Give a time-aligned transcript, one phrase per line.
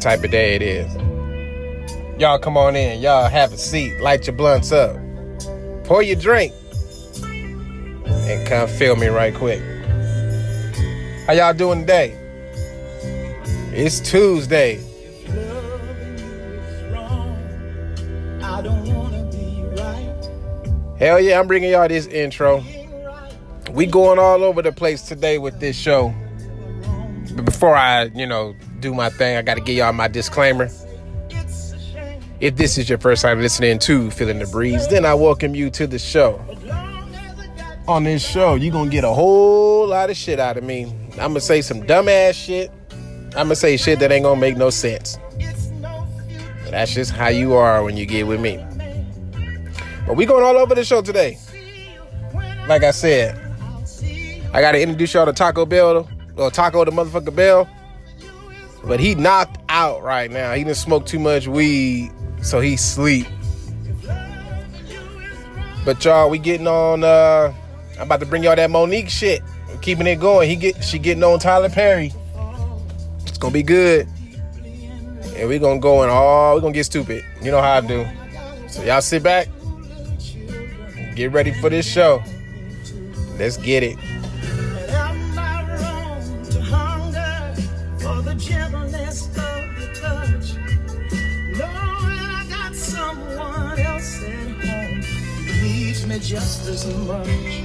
[0.00, 0.90] Type of day it is.
[2.18, 3.02] Y'all come on in.
[3.02, 4.00] Y'all have a seat.
[4.00, 4.96] Light your blunts up.
[5.84, 6.54] Pour your drink.
[7.22, 9.60] And come feel me right quick.
[11.26, 12.16] How y'all doing today?
[13.72, 14.76] It's Tuesday.
[20.98, 22.64] Hell yeah, I'm bringing y'all this intro.
[23.72, 26.14] We going all over the place today with this show.
[27.34, 30.68] But before I, you know, do my thing, I got to give y'all my disclaimer.
[32.40, 35.70] If this is your first time listening to Feeling the Breeze, then I welcome you
[35.70, 36.42] to the show.
[37.86, 40.84] On this show, you're going to get a whole lot of shit out of me.
[41.12, 42.70] I'm going to say some dumbass shit.
[43.28, 45.18] I'm going to say shit that ain't going to make no sense.
[45.38, 48.64] But that's just how you are when you get with me.
[50.06, 51.38] But we going all over the show today.
[52.66, 53.36] Like I said,
[54.52, 57.68] I gotta introduce y'all to Taco Bell or Taco the motherfucker Bell.
[58.84, 60.54] But he knocked out right now.
[60.54, 62.10] He didn't smoke too much weed,
[62.42, 63.26] so he sleep.
[65.84, 67.52] But y'all, we getting on uh
[67.96, 69.42] I'm about to bring y'all that Monique shit.
[69.82, 70.48] keeping it going.
[70.48, 72.12] He get she getting on Tyler Perry.
[73.26, 74.08] It's gonna be good.
[75.36, 77.24] And we gonna go in all we gonna get stupid.
[77.42, 78.06] You know how I do.
[78.68, 79.48] So y'all sit back.
[81.14, 82.22] Get ready for this show.
[83.38, 83.96] Let's get it.
[96.82, 97.59] Just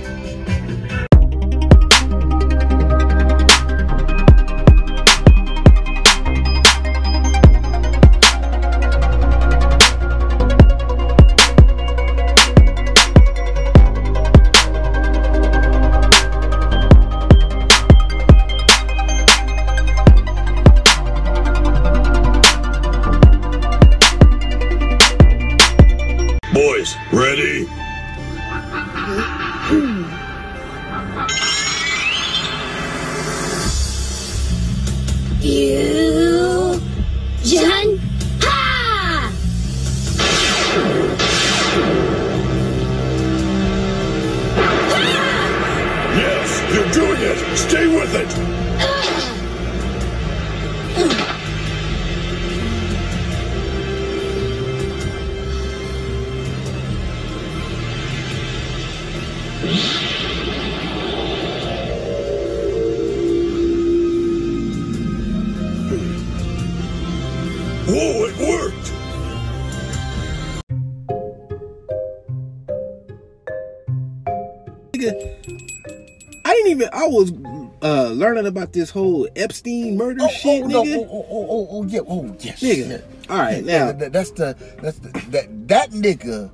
[78.26, 80.98] learning about this whole Epstein murder oh, shit, oh, no, nigga.
[80.98, 82.60] Oh, oh, oh, oh, oh, yeah, oh, yes.
[82.62, 82.90] Nigga.
[82.90, 83.30] yeah.
[83.30, 86.50] All right, Yeah, now- that- that's the that's the that that nigga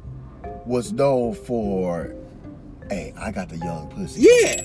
[0.66, 2.14] was known for.
[2.90, 4.22] Hey, I got the young pussy.
[4.28, 4.62] Yeah,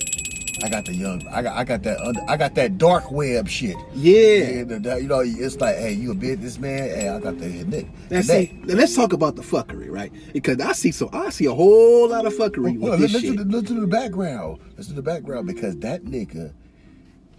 [0.65, 1.25] I got the young.
[1.29, 3.77] I got I got that under, I got that dark web shit.
[3.95, 4.63] yeah.
[4.97, 6.89] you know, it's like, hey, you a businessman?
[6.89, 7.87] Hey, I got the nigga.
[8.11, 10.11] Now see, now let's talk about the fuckery, right?
[10.33, 13.37] Because I see so I see a whole lot of fuckery Well, with this listen,
[13.37, 13.49] shit.
[13.49, 14.59] to listen to the background.
[14.75, 16.51] Listen to the background because that nigga,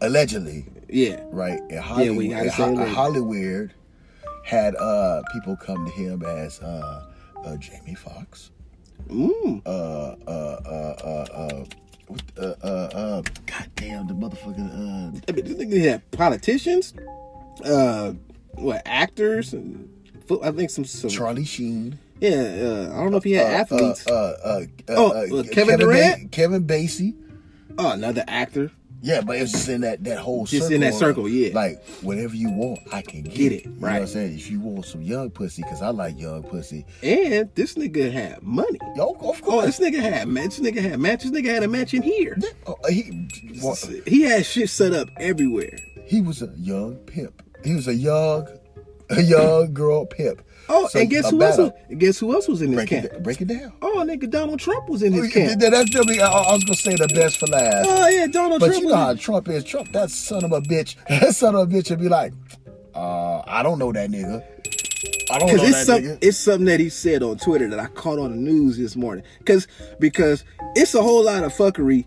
[0.01, 1.59] allegedly, yeah, right?
[1.61, 2.91] In Yeah, Hollywood, we gotta in say Ho- later.
[2.91, 3.75] Hollywood
[4.45, 7.05] had uh people come to him as uh,
[7.45, 8.51] uh Jamie Foxx,
[9.09, 9.63] mm.
[9.67, 11.65] uh uh uh uh uh.
[12.39, 16.95] Uh, uh, uh, God damn, the motherfucker, uh, I mean, this nigga had politicians,
[17.67, 18.15] uh,
[18.55, 19.55] what actors,
[20.43, 21.11] I think some some.
[21.11, 21.99] Charlie Sheen.
[22.19, 22.31] Yeah,
[22.91, 24.07] uh, I don't know if he had uh, athletes.
[24.07, 24.13] Uh,
[24.43, 24.65] uh, uh,
[24.97, 26.23] Oh, uh, uh, Kevin Durant?
[26.23, 27.15] Ba- Kevin Spacey.
[27.77, 28.71] oh, another actor.
[29.01, 30.75] Yeah, but it's just in that, that whole Just circle.
[30.75, 31.55] in that of, circle, yeah.
[31.55, 33.93] Like, whatever you want, I can get, Get it, You know right.
[33.95, 34.35] what I'm saying?
[34.35, 36.85] If you want some young pussy, because I like young pussy.
[37.03, 38.79] And this nigga had money.
[38.97, 39.41] Yo, of course.
[39.47, 40.57] Oh, this nigga had match.
[40.57, 41.23] This nigga had match.
[41.23, 42.37] This nigga had a match in here.
[42.67, 43.29] Oh, he,
[43.63, 45.79] well, He had shit set up everywhere.
[46.07, 47.43] he was a young pimp.
[47.65, 48.49] He was a young,
[49.11, 50.43] a young girl pimp.
[50.71, 51.57] Oh, So, and guess who else?
[51.57, 53.05] Was, guess who else was in his Break camp?
[53.07, 53.73] it, break it down.
[53.81, 55.59] Oh, nigga, Donald Trump was in his camp.
[55.61, 56.21] that- That's me.
[56.21, 57.87] I, I was gonna say the best for last.
[57.89, 58.83] Oh yeah, Donald but Trump.
[58.83, 59.65] you know how Trump is.
[59.65, 60.97] Trump, that son of a bitch.
[61.09, 62.33] That son of a bitch would be like,
[62.95, 64.45] uh, I don't know that nigga.
[65.31, 66.19] I don't know Because that it's some, nigga.
[66.21, 69.25] it's something that he said on Twitter that I caught on the news this morning.
[69.39, 69.67] Because
[69.99, 70.45] because
[70.75, 72.05] it's a whole lot of fuckery.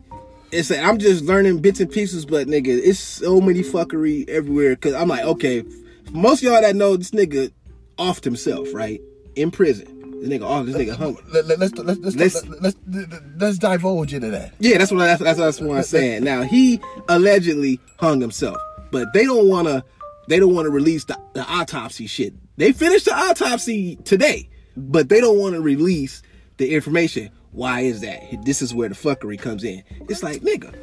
[0.52, 4.76] It's like, I'm just learning bits and pieces, but nigga, it's so many fuckery everywhere.
[4.76, 5.64] Because I'm like, okay,
[6.12, 7.52] most of y'all that know this nigga
[7.98, 9.02] offed himself, right,
[9.36, 10.20] in prison.
[10.22, 11.18] This nigga, oh, this nigga hung.
[11.34, 14.54] Let, let, let's, let's, let's, Let's- let's, let's, let's divulge into that.
[14.60, 16.24] Yeah, that's what that's, that's, that's what I'm saying.
[16.24, 16.80] Now he
[17.10, 18.58] allegedly hung himself,
[18.92, 19.84] but they don't want to.
[20.28, 22.34] They don't want to release the, the autopsy shit.
[22.56, 24.48] They finished the autopsy today,
[24.78, 26.22] but they don't want to release
[26.58, 27.32] the information.
[27.52, 28.22] Why is that?
[28.46, 29.84] This is where the fuckery comes in.
[30.08, 30.74] It's like nigga.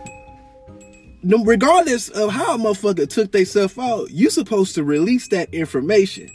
[1.23, 6.31] No- Regardless of how a motherfucker took themselves out, you supposed to release that information.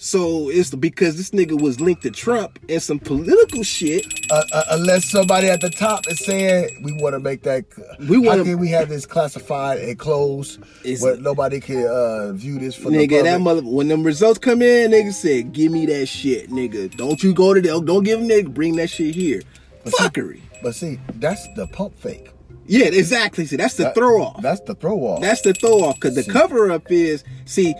[0.00, 4.06] So it's because this nigga was linked to Trump and some political shit.
[4.30, 7.64] Uh, uh, unless somebody at the top is saying we want to make that.
[8.08, 12.60] We wanna- can we have this classified and closed It's- where nobody can uh, view
[12.60, 15.52] this for the public Nigga, the that mother when them results come in, nigga said,
[15.52, 16.96] "Give me that shit, nigga.
[16.96, 17.84] Don't you go to them.
[17.84, 18.54] Don't give them nigga.
[18.54, 19.42] Bring that shit here.
[19.84, 20.42] Fuckery.
[20.62, 22.30] But see, that's the pump fake.
[22.68, 23.46] Yeah, exactly.
[23.46, 24.42] See, that's the That- throw off.
[24.42, 25.20] That's the throw off.
[25.22, 25.98] That's the throw off.
[26.00, 26.30] Cause the See.
[26.30, 27.74] cover up is see,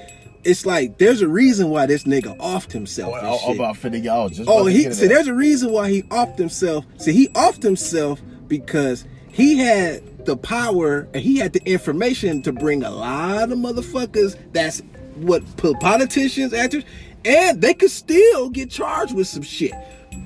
[0.44, 3.14] it's like there's a reason why this nigga offed himself.
[3.20, 3.56] Oh, shit.
[3.56, 4.48] about finna y'all just.
[4.48, 5.06] Oh, he see.
[5.06, 6.84] There's a reason why he offed himself.
[6.96, 12.52] See, he offed himself because he had the power and he had the information to
[12.52, 14.36] bring a lot of motherfuckers.
[14.52, 14.80] That's
[15.16, 15.42] what
[15.80, 16.84] politicians, actors,
[17.24, 19.72] and they could still get charged with some shit.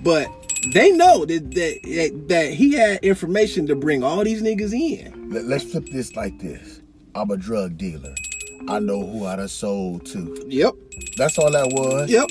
[0.03, 0.29] But
[0.71, 5.31] they know that that that he had information to bring all these niggas in.
[5.31, 6.81] Let- Let's flip this like this.
[7.15, 8.15] I'm a drug dealer.
[8.69, 10.45] I know who I done sold to.
[10.49, 10.73] Yep.
[11.17, 12.09] That's all that was.
[12.11, 12.29] Yep.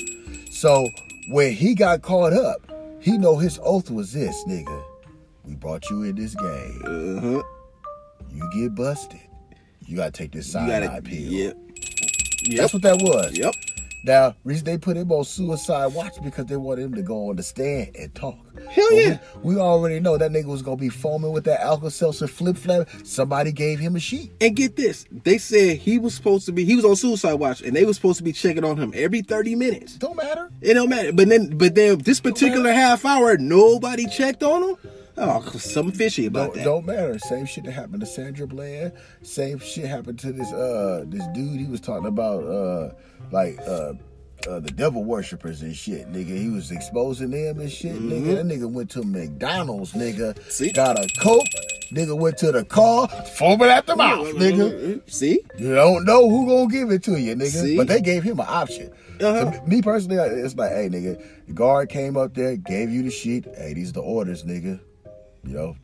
[0.50, 0.88] So
[1.28, 2.60] when he got caught up,
[3.00, 4.82] he know his oath was this, nigga.
[5.44, 6.82] We brought you in this game.
[6.84, 7.42] Uh huh.
[8.30, 9.20] You get busted.
[9.86, 11.02] You gotta take this cyanide gotta.
[11.02, 11.18] pill.
[11.32, 11.56] Yep.
[12.44, 12.56] Yep.
[12.56, 13.36] That's what that was.
[13.36, 13.54] Yep.
[14.04, 17.36] Now, reason they put him on suicide watch because they want him to go on
[17.36, 18.36] the stand and talk.
[18.68, 19.18] Hell yeah.
[19.42, 22.56] We, we already know that nigga was gonna be foaming with that alka seltzer flip
[22.56, 22.88] flap.
[23.04, 24.32] Somebody gave him a sheet.
[24.40, 27.62] And get this, they said he was supposed to be he was on suicide watch,
[27.62, 29.96] and they was supposed to be checking on him every thirty minutes.
[29.96, 30.50] Don't matter.
[30.60, 31.12] It don't matter.
[31.12, 34.76] But then, but then this particular half hour, nobody checked on him.
[35.18, 36.64] Oh, something fishy about Don't, that.
[36.64, 37.18] don't matter.
[37.18, 38.92] Same shit that happened to Sandra Bland.
[39.22, 41.60] Same shit happened to this uh this dude.
[41.60, 42.92] He was talking about uh
[43.30, 43.94] like uh.
[44.48, 46.36] Uh, the devil worshippers and shit, nigga.
[46.36, 48.34] He was exposing them and shit, nigga.
[48.34, 50.34] That nigga went to McDonald's, nigga.
[50.34, 50.50] Mm-hmm.
[50.50, 50.72] See?
[50.72, 51.46] Got a coke,
[51.92, 52.18] nigga.
[52.18, 55.08] Went to the car, foaming at the mouth, nigga.
[55.08, 57.62] See, You don't know who gonna give it to you, nigga.
[57.62, 57.76] See?
[57.76, 58.90] But they gave him an option.
[59.20, 59.52] Uh-huh.
[59.52, 63.12] So me personally, it's like, hey, nigga, the guard came up there, gave you the
[63.12, 63.46] sheet.
[63.56, 64.80] Hey, these are the orders, nigga.
[65.44, 65.76] You know,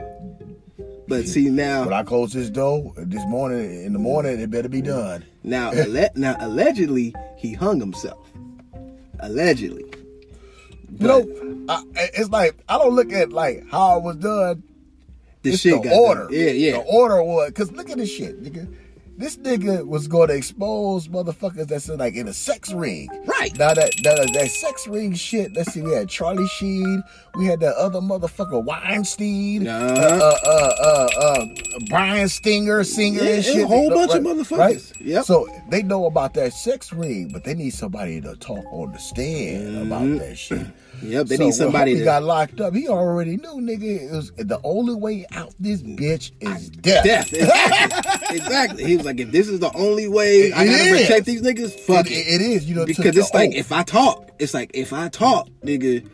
[1.09, 4.69] but see when now, I close this door this morning, in the morning, it better
[4.69, 5.25] be done.
[5.43, 8.25] now, alle- now, allegedly he hung himself.
[9.21, 9.85] Allegedly,
[11.01, 14.63] You know, I, it's like I don't look at like how it was done.
[15.43, 15.99] the it's shit the got done.
[15.99, 16.29] order.
[16.31, 16.73] Yeah, yeah.
[16.73, 18.73] The order was because look at this shit, nigga.
[19.19, 23.09] This nigga was going to expose motherfuckers that's in, like in a sex ring.
[23.27, 23.53] Right.
[23.59, 25.53] Now that, that that sex ring shit.
[25.55, 25.83] Let's see.
[25.83, 27.03] We had Charlie Sheen.
[27.35, 29.67] We had that other motherfucker Weinstein.
[29.67, 29.73] Uh,
[30.47, 31.45] uh, uh, uh,
[31.89, 33.67] Brian Stinger, singer Yeah, and a shit.
[33.67, 34.57] whole bunch of motherfuckers.
[34.59, 34.93] Right.
[35.01, 35.25] Yep.
[35.25, 38.99] So they know about that sex ring, but they need somebody to talk on the
[38.99, 40.65] stand about that shit.
[41.03, 42.75] Yep, they So need somebody He to- got locked up.
[42.75, 44.03] He already knew, nigga.
[44.03, 47.05] It was the only way out this bitch is death.
[47.05, 47.33] Death.
[48.31, 48.37] Exactly.
[48.37, 48.85] exactly.
[48.85, 51.01] He was like, if this is the only way I It gotta is.
[51.07, 52.41] protect these niggas, fuck It- it.
[52.41, 52.65] it is.
[52.69, 56.07] You know, because it's like if I talk, it's like if I talk, nigga,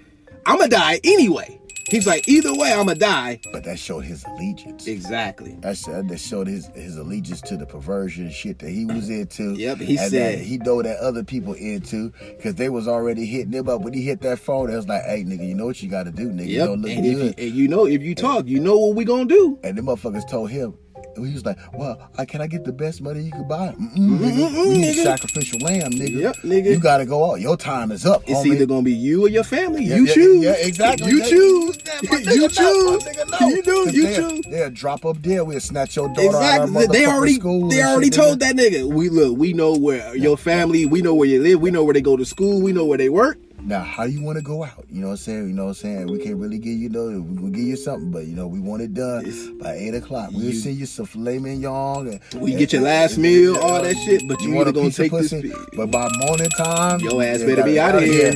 [0.47, 1.59] I'ma die anyway.
[1.91, 3.41] He's like, either way, I'ma die.
[3.53, 4.87] but that showed his allegiance.
[4.87, 5.55] Exactly.
[5.61, 9.55] That showed, that showed his his allegiance to the perversion shit that he was into.
[9.65, 13.27] Yep, he and said- that he know that other people into because they was already
[13.27, 13.83] hitting him up.
[13.83, 16.05] When he hit that phone, it was like, "Hey, nigga, you know what you got
[16.05, 16.47] to do, nigga.
[16.49, 16.67] You Yep.
[16.67, 18.97] don't look And, if you, good." and you know, if you talk, you know what
[18.97, 19.59] we gonna do.
[19.63, 20.75] And the motherfuckers told him,
[21.17, 23.69] he was like, "Well, I, can I get the best money you could buy?
[23.69, 24.25] Mm-mm, mm-hmm.
[24.25, 24.37] nigga.
[24.37, 24.73] We mm-hmm.
[24.73, 25.03] need nigga.
[25.05, 26.21] sacrificial lamb, nigga.
[26.21, 26.71] Yep, nigga.
[26.71, 27.41] You gotta go out.
[27.41, 28.23] Your time is up.
[28.27, 28.55] It's homie.
[28.55, 29.85] either gonna be you or your family.
[29.85, 30.45] Yeah, you yeah, choose.
[30.45, 31.11] Yeah, exactly.
[31.11, 31.79] You choose.
[32.03, 33.09] yeah, you choose.
[33.45, 33.91] You do.
[33.91, 34.45] You they'll- choose.
[34.47, 35.45] They'll drop up there.
[35.45, 36.99] We'll snatch your daughter out of Exactly.
[36.99, 38.57] They already school they already shit, told nigga.
[38.57, 38.93] that nigga.
[38.93, 41.95] We look, we know where your family, we know where you live, we know where
[41.95, 43.39] they go to school, we know where they work.
[43.67, 44.85] Now, how you want to go out?
[44.91, 45.49] You know what I'm saying?
[45.49, 46.07] You know what I'm saying?
[46.09, 48.61] We can't really give you, know, we will give you something, but you know, we
[48.61, 49.25] want it done
[49.59, 50.31] by eight o'clock.
[50.33, 52.09] We'll You- send you some filet mignon.
[52.09, 54.67] And, We and- get your last and- meal, all uh, that shit, but you want
[54.75, 57.81] gonna piece of take this pussy, bi- But by morning time, Your ass better be
[57.81, 58.35] out of here.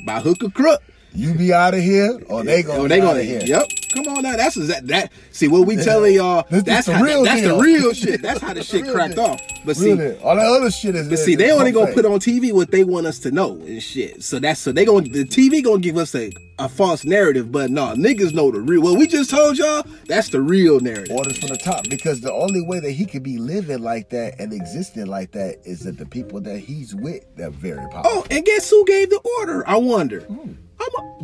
[0.04, 0.82] By hook or crook.
[1.14, 3.42] You be out of here, or they gonna Oh, be they gonna here.
[3.44, 3.68] Yep.
[3.92, 4.36] Come on now.
[4.36, 4.86] That's that.
[4.86, 6.46] That see what we telling y'all.
[6.50, 8.22] This that's the how, real That's the real shit.
[8.22, 9.24] That's how the shit cracked deal.
[9.24, 9.40] off.
[9.66, 11.08] But see, all that other shit is.
[11.08, 13.82] But see, they only gonna put on TV what they want us to know and
[13.82, 14.22] shit.
[14.22, 17.70] So that's so they gonna the TV gonna give us a, a false narrative, but
[17.70, 18.80] no, niggas know the real.
[18.82, 21.14] What we just told y'all, that's the real narrative.
[21.14, 24.40] orders from the top because the only way that he could be living like that
[24.40, 28.02] and existing like that is that the people that he's with they're very powerful.
[28.06, 29.68] Oh, and guess who gave the order?
[29.68, 30.20] I wonder.
[30.22, 30.52] Hmm.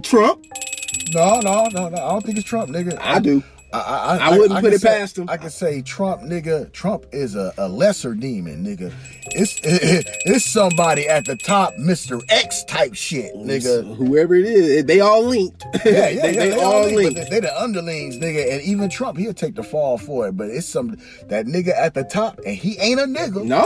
[0.03, 0.45] Trump.
[1.15, 1.97] No, no, no, no.
[1.97, 2.99] I don't think it's Trump, nigga.
[3.01, 3.43] I do.
[3.73, 5.29] I, I, I wouldn't put it say- past him.
[5.29, 6.73] I could say Trump, nigga.
[6.73, 8.93] Trump is a, a lesser demon, nigga.
[9.33, 13.97] It's it's somebody at the top, Mister X type shit, nigga.
[13.97, 15.65] Whoever it is, they all linked.
[15.85, 17.15] Yeah, yeah, they, yeah, they all linked, linked.
[17.17, 20.33] They, they the underlings, nigga, and even Trump, he'll take the fall for it.
[20.37, 20.97] But it's some
[21.29, 23.45] that nigga at the top, and he ain't a nigga.
[23.45, 23.63] No,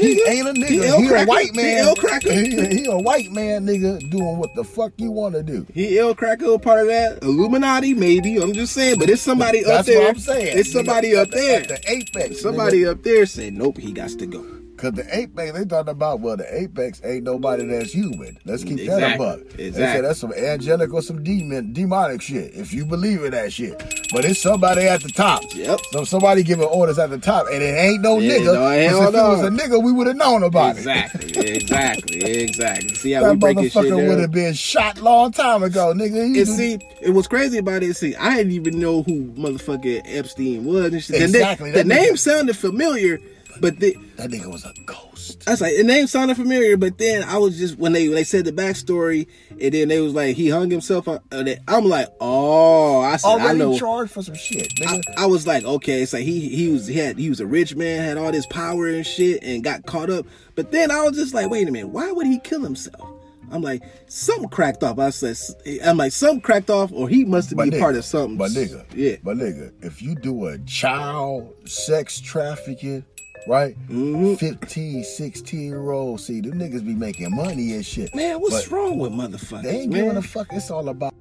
[0.00, 0.66] he He ain't a nigga.
[0.68, 1.06] He.
[1.06, 1.94] He, a white man.
[1.96, 2.32] Cracker.
[2.32, 5.66] He, he a white man, nigga, doing what the fuck you want to do.
[5.72, 8.36] He El Cracker a part of that Illuminati, maybe.
[8.36, 10.00] I'm just saying, but it's somebody up That's there.
[10.00, 10.58] what I'm saying.
[10.58, 11.60] It's somebody Nigga, up at the- there.
[11.62, 12.40] At the apex.
[12.40, 12.90] somebody nigga.
[12.92, 14.44] up there said, "Nope, he got to go."
[14.76, 18.38] Cause the apex, they talking about well, the apex ain't nobody that's human.
[18.44, 19.56] Let's keep that a Exactly.
[19.56, 19.96] They Exactly.
[19.96, 22.54] say that's some angelic or some demon, demonic shit.
[22.54, 23.78] If you believe in that shit,
[24.12, 25.42] but it's somebody at the top.
[25.54, 25.80] Yep.
[25.92, 28.44] So somebody giving orders at the top, and it ain't no Yeah, nigga.
[28.44, 30.78] no, hell if it was a nigga, we would have known about it.
[30.80, 32.94] Exactly, exactly, exactly.
[32.96, 35.94] See how we That break this shit motherfucker would have been shot long time ago,
[35.94, 36.34] nigga.
[36.34, 37.94] He And see, it was crazy about it.
[37.96, 40.92] See, I didn't even know who motherfucker Epstein was.
[40.92, 41.16] And shit.
[41.18, 43.18] The Exactly, The, that name sounded familiar,
[43.60, 45.44] but the, that nigga was a ghost.
[45.46, 48.16] I was like, the name sounded familiar, but then I was just when they when
[48.16, 51.08] they said the backstory, and then they was like he hung himself.
[51.08, 53.78] On, they- I'm like, oh, I said I Already know.
[53.78, 55.00] charged for some shit, I.
[55.16, 57.74] I was like, okay, it's like he he was he had he was a rich
[57.74, 60.26] man, had all this power and shit, and got caught up.
[60.54, 63.10] But then I was just like, wait a minute, why would he kill himself?
[63.52, 64.98] I'm like, something cracked off.
[64.98, 65.36] I said,
[65.84, 68.36] I'm like, something cracked off, or he must have been nigga, part of something.
[68.36, 73.04] But nigga, yeah, But nigga, if you do a child sex trafficking,
[73.46, 73.76] right?
[73.88, 74.34] Mm-hmm.
[74.34, 78.14] 15, 16 year old, see, them niggas be making money and shit.
[78.14, 79.62] man, what's wrong with motherfuckers?
[79.62, 80.04] They ain't man?
[80.04, 80.48] giving a fuck.
[80.52, 81.14] It's all about.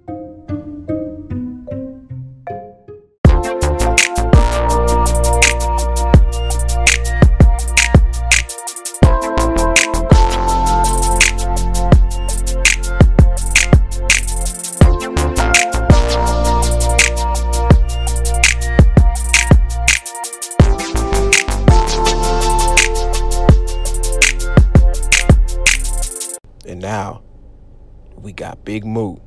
[28.86, 29.20] Big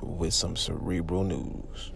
[0.00, 1.92] with some cerebral news.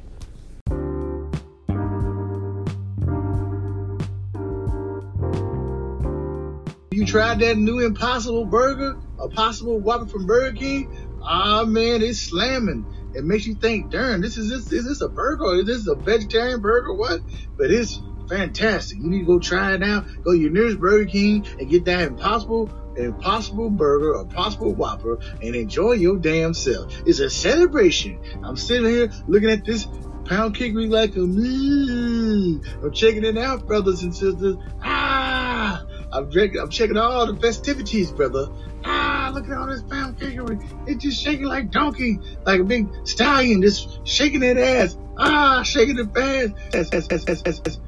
[6.91, 10.95] You tried that new Impossible Burger, a possible Whopper from Burger King?
[11.23, 12.85] Ah man, it's slamming.
[13.15, 15.95] It makes you think, darn, this is this is this a burger is this a
[15.95, 16.93] vegetarian burger?
[16.93, 17.23] What?
[17.57, 18.99] But it's fantastic.
[18.99, 20.05] You need to go try it out.
[20.25, 25.55] Go to your nearest Burger King and get that Impossible Impossible Burger, Impossible Whopper, and
[25.55, 26.93] enjoy your damn self.
[27.07, 28.21] It's a celebration.
[28.43, 29.87] I'm sitting here looking at this
[30.25, 34.57] pound cake like a mm, I'm checking it out, brothers and sisters.
[34.83, 38.49] Ah, I'm drinking, I'm checking all the festivities, brother.
[38.85, 40.63] Ah, look at all this pound cakery.
[40.87, 44.97] It's just shaking like donkey, like a big stallion, just shaking that ass.
[45.19, 47.81] Ah, shaking it fast.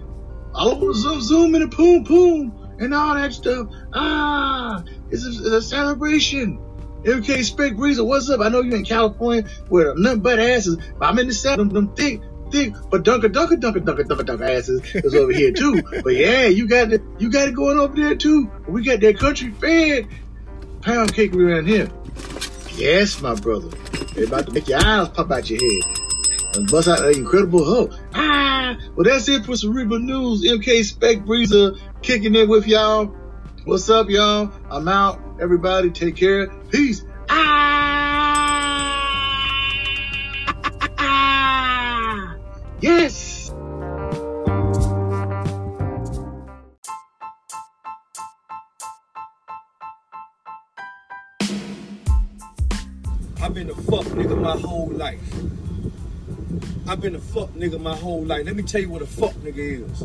[0.54, 3.68] All over zoom, zoom, and a poom, poom, and all that stuff.
[3.92, 6.58] Ah, it's a, it's a celebration.
[7.02, 8.40] MK Spec Breezer, what's up?
[8.40, 11.68] I know you're in California where nothing but asses, but I'm in the South, them,
[11.68, 15.82] them thick, thick, but dunker, dunker, dunker, dunker, dunker, dunker asses is over here too.
[16.02, 18.50] But yeah, you got it, you got it going over there too.
[18.66, 20.08] We got that country fed
[20.80, 21.90] pound cake around here.
[22.74, 23.68] Yes, my brother.
[24.14, 26.04] They're about to make your eyes pop out your head
[26.56, 27.90] and bust out an incredible hoe.
[28.14, 28.76] Ah!
[28.94, 30.42] Well, that's it for Cerebral News.
[30.42, 33.06] MK Spec Breezer kicking it with y'all.
[33.64, 34.52] What's up, y'all?
[34.70, 35.18] I'm out.
[35.40, 36.48] Everybody, take care.
[36.70, 37.02] Peace.
[37.30, 37.54] Ah!
[42.82, 43.50] Yes!
[53.40, 55.20] I've been a fuck nigga my whole life.
[56.86, 58.44] I've been a fuck nigga my whole life.
[58.44, 60.02] Let me tell you what a fuck nigga is.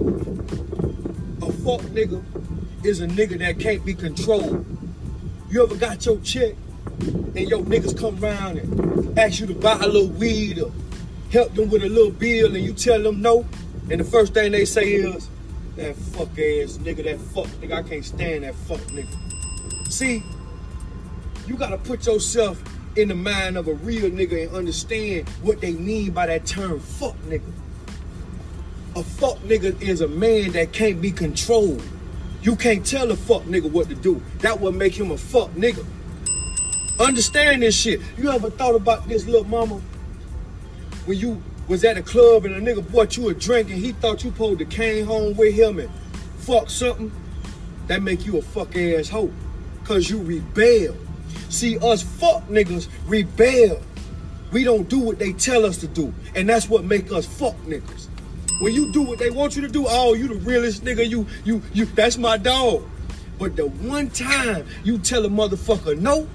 [1.42, 2.24] A fuck nigga
[2.84, 4.66] is a nigga that can't be controlled.
[5.50, 6.56] You ever got your check
[7.00, 10.72] and your niggas come around and ask you to buy a little weed or
[11.32, 13.46] help them with a little bill and you tell them no?
[13.90, 15.30] And the first thing they say is,
[15.76, 19.88] that fuck ass nigga, that fuck nigga, I can't stand that fuck nigga.
[19.88, 20.24] See,
[21.48, 22.62] you gotta put yourself
[22.96, 26.80] in the mind of a real nigga and understand what they mean by that term
[26.80, 27.52] fuck nigga.
[28.96, 31.84] A fuck nigga is a man that can't be controlled.
[32.42, 34.22] You can't tell a fuck nigga what to do.
[34.40, 35.86] That would make him a fuck nigga.
[37.00, 38.02] Understand this shit.
[38.18, 39.80] You ever thought about this little mama?
[41.06, 43.92] When you was at a club and a nigga bought you a drink and he
[43.94, 45.90] thought you pulled to cane home with him and
[46.40, 47.12] fuck something?
[47.88, 49.32] That make you a fuck ass hoe.
[49.84, 50.98] Cause you rebel.
[51.50, 53.82] See, us fuck niggas rebel.
[54.52, 56.14] We don't do what they tell us to do.
[56.36, 58.09] And that's what make us fuck niggas.
[58.60, 61.26] When you do what they want you to do, oh, you the realest nigga, you,
[61.46, 62.84] you, you, that's my dog.
[63.38, 66.28] But the one time you tell a motherfucker no,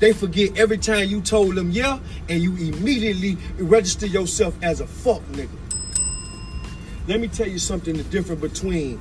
[0.00, 4.86] they forget every time you told them yeah, and you immediately register yourself as a
[4.86, 5.48] fuck nigga.
[7.06, 9.00] Let me tell you something the difference between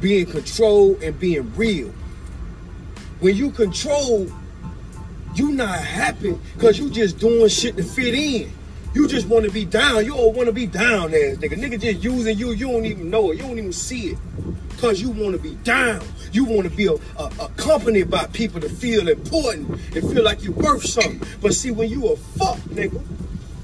[0.00, 1.92] being controlled and being real.
[3.20, 4.28] When you control,
[5.34, 8.52] you not happy because you just doing shit to fit in.
[8.92, 10.04] You just want to be down.
[10.04, 11.52] You don't want to be down ass nigga.
[11.52, 12.52] Nigga just using you.
[12.52, 13.36] You don't even know it.
[13.36, 14.18] You don't even see it.
[14.78, 16.02] Cause you want to be down.
[16.32, 20.42] You want to be a, a, accompanied by people to feel important and feel like
[20.42, 21.22] you're worth something.
[21.40, 23.00] But see, when you a fuck nigga,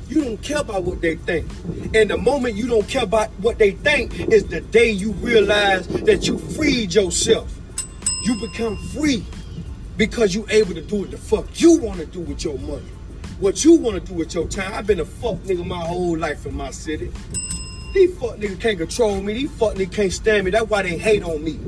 [0.09, 1.51] you don't care about what they think.
[1.95, 5.89] And the moment you don't care about what they think is the day you realize
[5.89, 7.53] that you freed yourself.
[8.23, 9.25] You become free
[9.97, 12.85] because you able to do what the fuck you want to do with your money.
[13.39, 14.73] What you want to do with your time.
[14.73, 17.13] I've been a fuck nigga my whole life in my city.
[17.93, 19.35] These fuck niggas can't control me.
[19.35, 20.51] These fuck niggas can't stand me.
[20.53, 21.61] That's why they hate on me.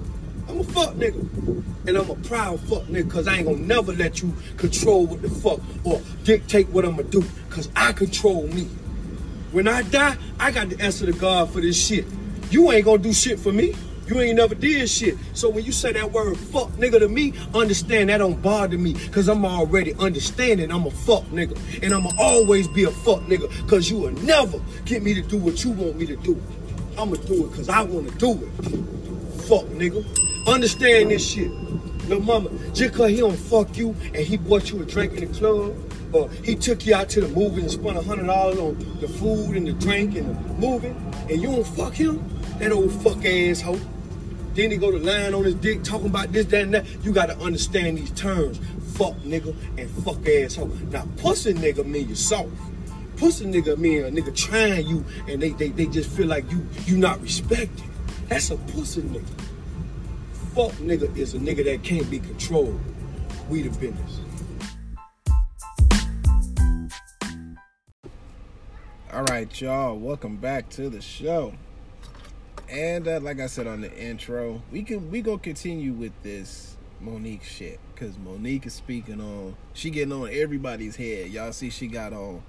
[0.49, 1.65] I'm a fuck nigga.
[1.87, 5.21] And I'm a proud fuck nigga cause I ain't gonna never let you control what
[5.21, 7.23] the fuck or dictate what I'm gonna do.
[7.51, 8.65] Cause I control me.
[9.53, 12.07] When I die, I got to answer to God for this shit.
[12.51, 13.75] You ain't gonna do shit for me.
[14.09, 15.19] You ain't never did shit.
[15.35, 18.95] So when you say that word fuck nigga to me, understand that don't bother me.
[19.11, 21.59] Cause I'm already understanding I'm a fuck nigga.
[21.83, 23.69] And I'ma always be a fuck nigga.
[23.69, 26.41] Cause you will never get me to do what you want me to do.
[26.97, 28.49] I'ma do it cause I wanna do it.
[29.43, 30.03] Fuck nigga.
[30.47, 31.51] Understand this shit.
[32.09, 35.31] Little mama, just cause he don't fuck you and he bought you a drink in
[35.31, 35.77] the club,
[36.15, 39.09] or he took you out to the movie and spent a hundred dollars on the
[39.09, 40.95] food and the drink and the movie,
[41.29, 42.27] and you don't fuck him,
[42.59, 43.79] that old fuck asshole.
[44.55, 46.87] Then he go to lying on his dick, talking about this, that, and that.
[47.05, 48.59] You gotta understand these terms.
[48.95, 50.69] Fuck nigga and fuck asshole.
[50.91, 52.51] Now pussy nigga mean you soft.
[53.17, 56.67] Pussy nigga mean a nigga trying you and they, they, they just feel like you
[56.87, 57.85] you not respected.
[58.29, 59.25] That's a pussy nigga.
[60.55, 62.81] Fuck nigga is a nigga that can't be controlled.
[63.49, 64.21] We the business.
[69.13, 69.97] All right, y'all.
[69.99, 71.55] Welcome back to the show.
[72.71, 76.77] And uh, like I said on the intro, we can we gonna continue with this
[77.01, 79.57] Monique shit because Monique is speaking on.
[79.73, 81.31] She getting on everybody's head.
[81.31, 82.43] Y'all see, she got on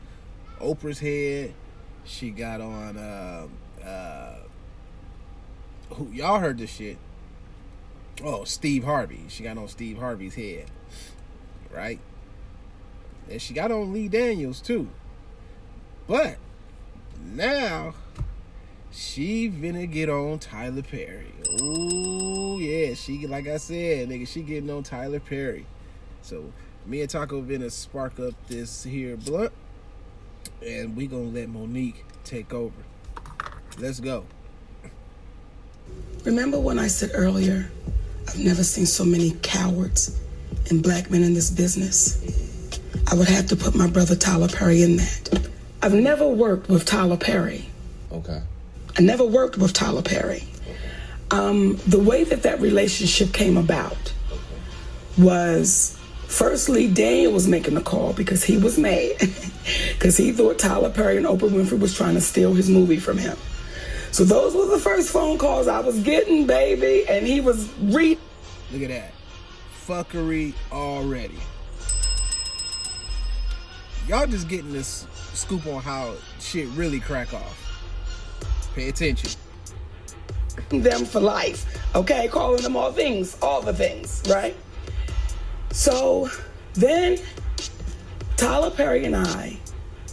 [0.59, 1.53] Oprah's head.
[2.03, 2.97] She got on.
[2.97, 3.47] Uh,
[3.85, 4.35] uh,
[5.91, 6.97] who y'all heard this shit?
[8.23, 9.25] Oh, Steve Harvey.
[9.29, 10.65] She got on Steve Harvey's head,
[11.73, 11.99] right?
[13.29, 14.89] And she got on Lee Daniels too.
[16.07, 16.37] But
[17.23, 17.93] now
[18.91, 21.33] she finna get on Tyler Perry.
[21.61, 25.65] Ooh, yeah, she like I said, nigga, she getting on Tyler Perry.
[26.21, 26.51] So
[26.85, 29.51] me and Taco finna spark up this here blunt,
[30.65, 32.75] and we gonna let Monique take over.
[33.77, 34.25] Let's go.
[36.25, 37.71] Remember when I said earlier,
[38.27, 40.19] I've never seen so many cowards
[40.69, 42.19] and black men in this business?
[43.11, 45.49] I would have to put my brother Tyler Perry in that.
[45.81, 47.65] I've never worked with Tyler Perry.
[48.11, 48.41] Okay.
[48.99, 50.43] I never worked with Tyler Perry.
[51.31, 54.13] Um, the way that that relationship came about
[55.17, 59.13] was firstly, Daniel was making the call because he was mad
[59.93, 63.17] because he thought Tyler Perry and Oprah Winfrey was trying to steal his movie from
[63.17, 63.37] him.
[64.11, 68.17] So those were the first phone calls I was getting, baby, and he was re.
[68.73, 69.13] Look at that.
[69.87, 71.39] Fuckery already.
[74.09, 77.68] Y'all just getting this scoop on how shit really crack off.
[78.79, 79.29] Pay attention.
[80.69, 81.65] them for life.
[81.95, 84.55] Okay, calling them all things, all the things, right?
[85.71, 86.29] So
[86.75, 87.17] then
[88.37, 89.57] Tyler Perry and I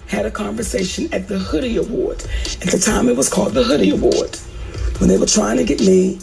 [0.09, 2.25] had a conversation at the Hoodie Award.
[2.61, 4.35] At the time, it was called the Hoodie Award,
[4.99, 6.19] when they were trying to get me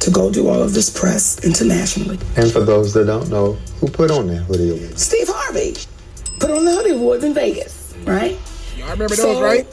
[0.00, 2.18] to go do all of this press internationally.
[2.36, 4.98] And for those that don't know, who put on that hoodie award?
[4.98, 5.74] Steve Harvey
[6.40, 8.38] put on the Hoodie Awards in Vegas, right?
[8.76, 9.66] Y'all remember So- those, right?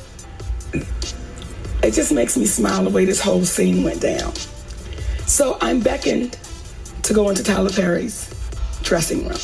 [1.83, 4.33] It just makes me smile the way this whole scene went down.
[5.27, 6.37] So I'm beckoned
[7.03, 8.33] to go into Tyler Perry's
[8.83, 9.37] dressing room,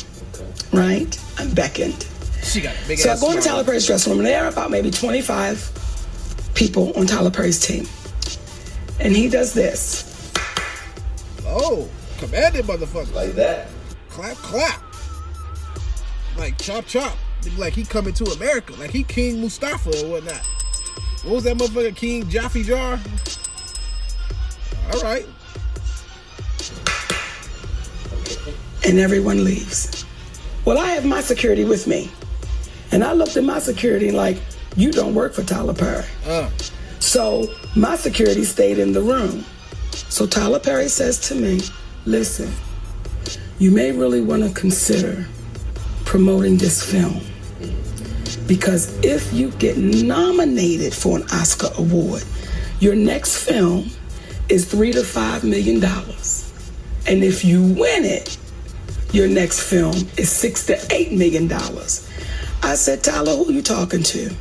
[0.72, 1.18] right?
[1.38, 2.06] I'm beckoned.
[2.42, 3.42] She got a big So I go into.
[3.42, 7.86] Tyler Perry's dressing room, and there are about maybe 25 people on Tyler Perry's team.
[8.98, 10.32] And he does this.
[11.46, 13.14] Oh, commanded motherfucker.
[13.14, 13.68] Like that.
[14.08, 14.82] Clap, clap.
[16.38, 17.16] Like chop, chop.
[17.56, 18.72] Like he coming to America.
[18.74, 20.46] Like he King Mustafa or whatnot.
[21.24, 21.94] What was that motherfucker?
[21.94, 22.98] King Jaffe Jar?
[24.92, 25.26] All right.
[28.90, 30.04] and everyone leaves.
[30.64, 32.10] Well, I have my security with me.
[32.92, 34.38] And I looked at my security and like,
[34.76, 36.04] you don't work for Tyler Perry.
[36.26, 36.50] Uh.
[36.98, 39.44] So my security stayed in the room.
[39.92, 41.60] So Tyler Perry says to me,
[42.04, 42.52] listen,
[43.58, 45.26] you may really want to consider
[46.04, 47.20] promoting this film.
[48.50, 52.24] Because if you get nominated for an Oscar award,
[52.80, 53.90] your next film
[54.48, 56.52] is three to five million dollars.
[57.06, 58.36] And if you win it,
[59.12, 62.10] your next film is six to eight million dollars.
[62.64, 64.34] I said, Tyler, who you talking to?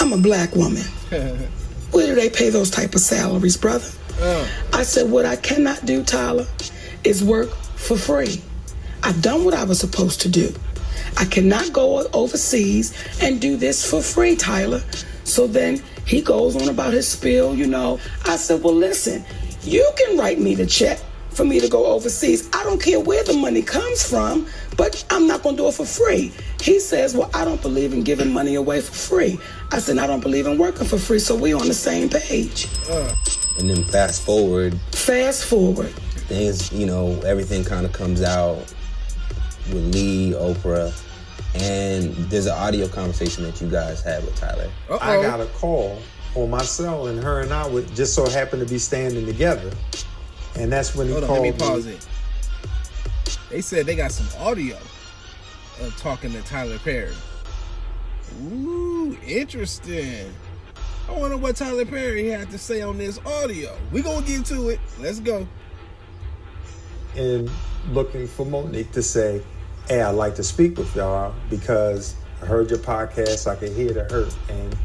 [0.00, 0.84] I'm a black woman.
[1.90, 3.90] Where do they pay those type of salaries, brother?
[4.20, 4.48] Oh.
[4.72, 6.46] I said, what I cannot do, Tyler,
[7.02, 8.42] is work for free.
[9.02, 10.54] I've done what I was supposed to do.
[11.16, 14.82] I cannot go overseas and do this for free, Tyler.
[15.24, 18.00] So then he goes on about his spiel, you know.
[18.26, 19.24] I said, well, listen,
[19.62, 20.98] you can write me the check
[21.30, 22.48] for me to go overseas.
[22.52, 24.46] I don't care where the money comes from,
[24.76, 26.32] but I'm not going to do it for free.
[26.60, 29.38] He says, well, I don't believe in giving money away for free.
[29.70, 32.66] I said, I don't believe in working for free, so we're on the same page.
[33.58, 35.92] And then fast forward, Fast forward.
[36.26, 38.72] things, you know, everything kind of comes out
[39.72, 40.92] with Lee, Oprah,
[41.54, 44.70] and there's an audio conversation that you guys had with Tyler.
[45.00, 46.00] I got a call
[46.34, 49.70] on my cell, and her and I would just so happened to be standing together.
[50.56, 52.08] And that's when he Hold on, called let me pause it.
[53.50, 54.76] They said they got some audio
[55.80, 57.14] of talking to Tyler Perry.
[58.42, 60.32] Ooh, interesting.
[61.08, 63.76] I wonder what Tyler Perry had to say on this audio.
[63.90, 64.80] We're gonna get to it.
[65.00, 65.46] Let's go.
[67.16, 67.50] and
[67.90, 69.42] looking for Monique to say,
[69.88, 73.46] "Hey, I'd like to speak with y'all because I heard your podcast.
[73.46, 74.76] I can hear the hurt, and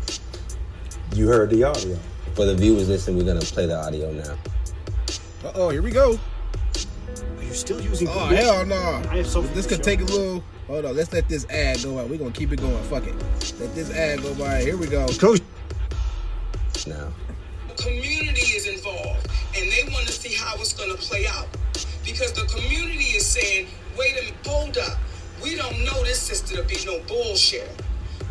[1.13, 1.97] you heard the audio."
[2.33, 4.35] For the viewers listening, we're gonna play the audio now.
[5.43, 6.19] Uh oh, here we go.
[7.37, 8.45] Are you still using Oh permission?
[8.45, 9.01] hell no!
[9.09, 10.43] I have something This could show take a little.
[10.67, 12.09] Hold on, let's let this ad go out.
[12.09, 12.83] We're gonna keep it going.
[12.85, 13.13] Fuck it.
[13.59, 14.61] Let this ad go by.
[14.61, 15.07] Here we go.
[15.19, 15.39] Coach.
[16.87, 17.13] Now.
[17.69, 19.27] The community is involved
[19.57, 21.47] and they want to see how it's going to play out
[22.05, 24.97] because the community is saying wait a hold up
[25.43, 27.69] we don't know this sister to be no bullshit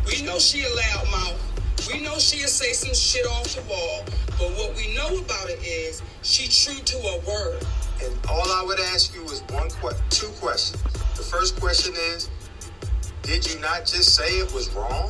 [0.07, 4.03] we know she a loud mouth we know she'll say some shit off the wall
[4.37, 7.63] but what we know about it is she true to her word
[8.03, 10.81] And all I would ask you is one que- two questions.
[11.15, 12.29] The first question is,
[13.23, 15.09] did you not just say it was wrong?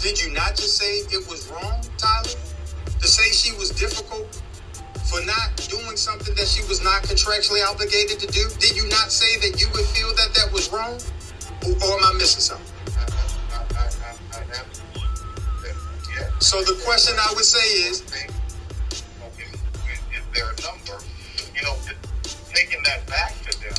[0.00, 2.30] Did you not just say it was wrong, Tyler?
[3.00, 4.40] To say she was difficult
[5.08, 8.44] for not doing something that she was not contractually obligated to do?
[8.60, 11.00] Did you not say that you would feel that that was wrong?
[11.64, 12.66] Or, or am I missing something?
[16.40, 18.24] So the question I would say is, is
[20.34, 21.02] there a number?
[21.56, 23.74] You know, just taking that back to them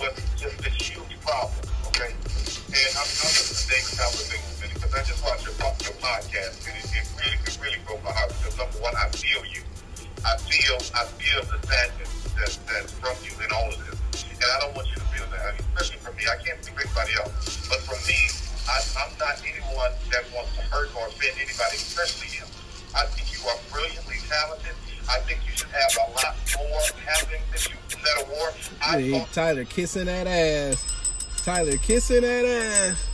[0.00, 2.14] was just a huge problem, okay?
[2.70, 6.64] And I'm, I'm to David conversation with me because I just watched your, your podcast
[6.64, 9.60] and it, it really, it really broke my heart because number one, I feel you.
[10.24, 14.24] I feel, I feel the sadness that, that's from you in all of this.
[14.24, 15.40] And I don't want you to feel that.
[15.40, 18.16] I mean, especially for me, I can't speak for anybody else, but for me,
[18.68, 22.44] I, I'm not anyone that wants to hurt or offend anybody, especially you.
[22.94, 24.76] I think you are brilliantly talented.
[25.08, 28.54] I think you should have a lot more happening than you that award.
[28.82, 30.86] I Hey, Tyler kissing that ass.
[31.44, 33.08] Tyler kissing that ass.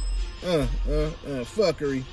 [0.44, 2.04] Uh, uh, uh, fuckery.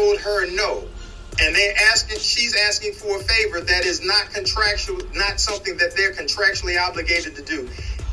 [0.00, 0.84] Told her no,
[1.40, 5.94] and they're asking, she's asking for a favor that is not contractual, not something that
[5.96, 7.68] they're contractually obligated to do,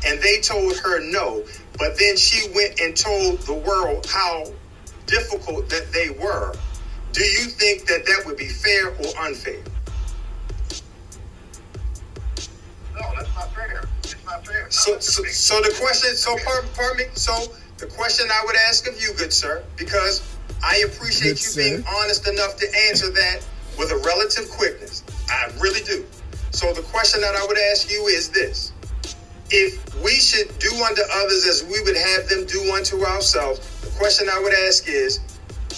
[0.06, 1.42] and they told her no,
[1.78, 4.44] but then she went and told the world how
[5.06, 6.54] difficult that they were.
[7.12, 9.62] Do you think that that would be fair or unfair?
[12.94, 13.84] No, that's not fair.
[14.02, 14.70] It's not fair.
[14.70, 17.04] So, so, so the question, so pardon, pardon me.
[17.14, 17.34] So
[17.78, 20.27] the question I would ask of you, good sir, because
[20.68, 21.62] I appreciate Good you sir.
[21.62, 23.40] being honest enough to answer that
[23.78, 25.02] with a relative quickness.
[25.30, 26.04] I really do.
[26.50, 28.72] So the question that I would ask you is this:
[29.50, 33.90] If we should do unto others as we would have them do unto ourselves, the
[33.98, 35.20] question I would ask is,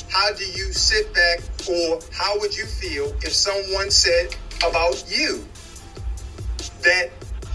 [0.09, 1.38] how do you sit back,
[1.70, 4.35] or how would you feel if someone said
[4.66, 5.44] about you
[6.83, 7.11] that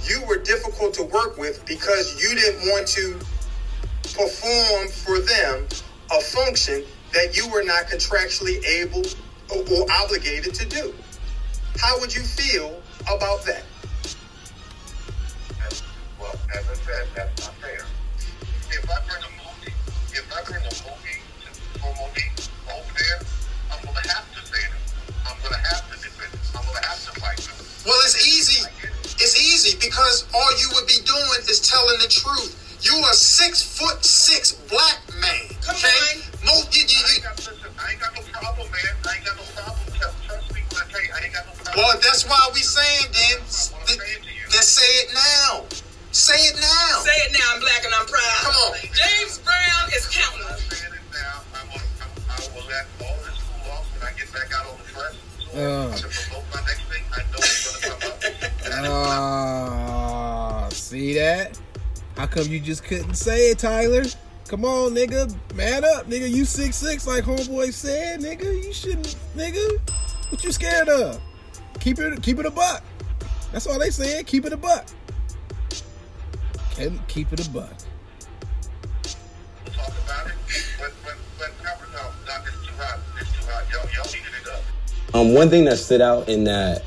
[0.08, 3.20] you were difficult to work with because you didn't want to
[4.16, 5.68] perform for them
[6.12, 6.84] a function
[7.16, 9.02] that you were not contractually able
[9.48, 10.94] or, or obligated to do.
[11.80, 12.76] How would you feel
[13.08, 13.64] about that?
[16.20, 17.88] Well, as I said, that's not fair.
[18.68, 19.74] If I bring a movie,
[20.12, 21.50] if I bring a movie to,
[21.80, 22.36] for Monique
[22.68, 23.20] over there,
[23.72, 24.76] I'm gonna have to say it.
[25.24, 26.40] I'm gonna have to defend it.
[26.52, 27.56] I'm gonna have to fight them.
[27.88, 28.68] Well, it's easy.
[29.24, 32.60] It's easy because all you would be doing is telling the truth.
[32.84, 35.56] You are six foot six black man.
[35.64, 36.35] Come okay?
[36.46, 38.82] Mo, you, you, I ain't got, listen, I ain't got no problem, man.
[39.06, 39.86] I ain't got no problem.
[39.98, 41.76] Trust trust me when I tell you, I ain't got no problem.
[41.82, 43.38] Well, that's why we saying then.
[43.90, 44.00] th-
[44.54, 45.66] Then say it now.
[46.12, 47.02] Say it now.
[47.02, 47.48] Say it now.
[47.56, 48.40] I'm black and I'm proud.
[48.46, 48.78] Come on.
[48.94, 50.46] James Brown is counting.
[50.46, 55.14] I will let all this cool off when I get back out on the track.
[55.56, 55.96] Uh.
[55.96, 58.86] To promote my next thing, I know it's gonna come up.
[58.86, 61.60] Ah, see that?
[62.18, 64.04] How come you just couldn't say it, Tyler?
[64.48, 65.36] Come on, nigga.
[65.56, 66.30] Man up, nigga.
[66.30, 68.64] You six six like homeboy said, nigga.
[68.64, 69.80] You shouldn't, nigga.
[70.30, 71.20] What you scared of?
[71.80, 72.84] Keep it, keep it a buck.
[73.52, 74.28] That's all they said.
[74.28, 74.86] Keep it a buck.
[76.76, 77.72] Can keep it a buck.
[85.14, 86.84] Um, one thing that stood out in that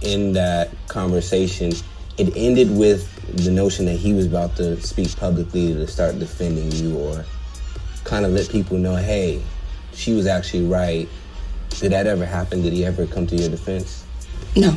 [0.00, 1.72] in that conversation,
[2.16, 6.70] it ended with the notion that he was about to speak publicly to start defending
[6.72, 7.24] you or
[8.04, 9.42] kind of let people know, hey,
[9.94, 11.08] she was actually right.
[11.70, 12.62] Did that ever happen?
[12.62, 14.04] Did he ever come to your defense?
[14.56, 14.76] No.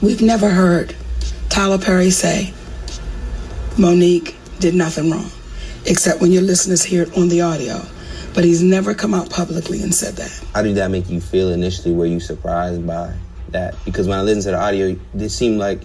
[0.00, 0.94] We've never heard
[1.48, 2.52] Tyler Perry say
[3.78, 5.30] Monique did nothing wrong,
[5.86, 7.80] except when your listeners hear it on the audio.
[8.34, 10.44] But he's never come out publicly and said that.
[10.54, 11.94] How did that make you feel initially?
[11.94, 13.14] Were you surprised by
[13.50, 13.74] that?
[13.84, 15.82] Because when I listened to the audio, it seemed like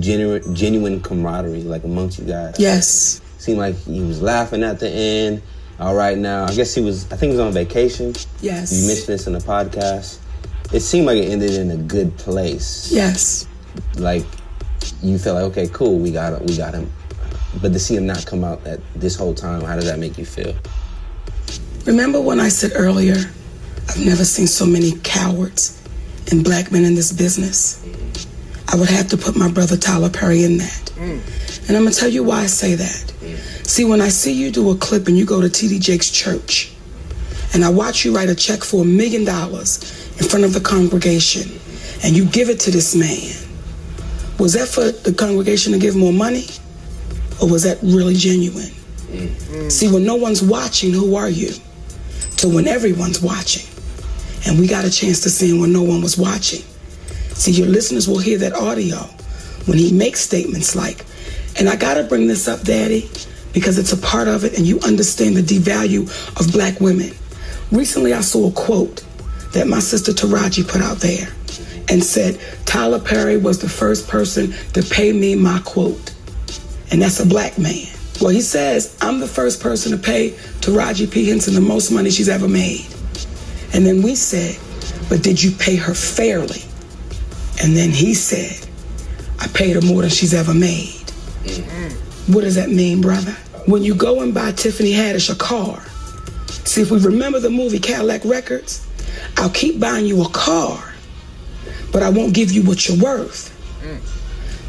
[0.00, 2.56] genuine, genuine camaraderie, like amongst you guys.
[2.58, 3.20] Yes.
[3.38, 5.42] Seemed like he was laughing at the end.
[5.80, 7.10] All right, now I guess he was.
[7.10, 8.14] I think he was on vacation.
[8.40, 8.72] Yes.
[8.72, 10.18] You mentioned this in the podcast.
[10.72, 12.90] It seemed like it ended in a good place.
[12.92, 13.46] Yes.
[13.96, 14.24] Like
[15.02, 16.90] you felt like, okay, cool, we got we got him.
[17.60, 20.16] But to see him not come out at this whole time, how did that make
[20.16, 20.54] you feel?
[21.84, 23.16] Remember when I said earlier,
[23.88, 25.82] I've never seen so many cowards
[26.30, 27.81] and black men in this business?
[28.72, 30.92] I would have to put my brother Tyler Perry in that.
[30.96, 31.68] Mm.
[31.68, 33.12] And I'm gonna tell you why I say that.
[33.20, 33.66] Mm.
[33.66, 36.72] See, when I see you do a clip and you go to TD Jakes' church,
[37.52, 39.82] and I watch you write a check for a million dollars
[40.18, 41.50] in front of the congregation,
[42.02, 43.36] and you give it to this man,
[44.38, 46.46] was that for the congregation to give more money?
[47.40, 48.72] Or was that really genuine?
[49.10, 49.68] Mm-hmm.
[49.68, 51.50] See, when no one's watching, who are you?
[52.38, 53.68] To when everyone's watching.
[54.46, 56.62] And we got a chance to see him when no one was watching.
[57.42, 58.98] See, your listeners will hear that audio
[59.66, 61.04] when he makes statements like,
[61.58, 63.10] and I gotta bring this up, Daddy,
[63.52, 66.02] because it's a part of it and you understand the devalue
[66.40, 67.10] of black women.
[67.72, 69.04] Recently, I saw a quote
[69.54, 71.34] that my sister Taraji put out there
[71.88, 76.14] and said, Tyler Perry was the first person to pay me my quote.
[76.92, 77.88] And that's a black man.
[78.20, 81.28] Well, he says, I'm the first person to pay Taraji P.
[81.28, 82.86] Henson the most money she's ever made.
[83.74, 84.56] And then we said,
[85.08, 86.62] but did you pay her fairly?
[87.62, 88.68] And then he said,
[89.38, 91.10] I paid her more than she's ever made.
[92.26, 93.32] What does that mean, brother?
[93.66, 95.80] When you go and buy Tiffany Haddish a car,
[96.64, 98.86] see if we remember the movie Cadillac Records,
[99.36, 100.92] I'll keep buying you a car,
[101.92, 103.50] but I won't give you what you're worth.
[103.82, 104.00] Mm.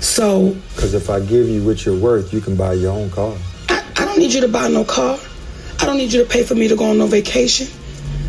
[0.04, 3.36] So Because if I give you what you're worth, you can buy your own car.
[3.70, 5.18] I don't need you to buy no car.
[5.80, 7.68] I don't need you to pay for me to go on no vacation.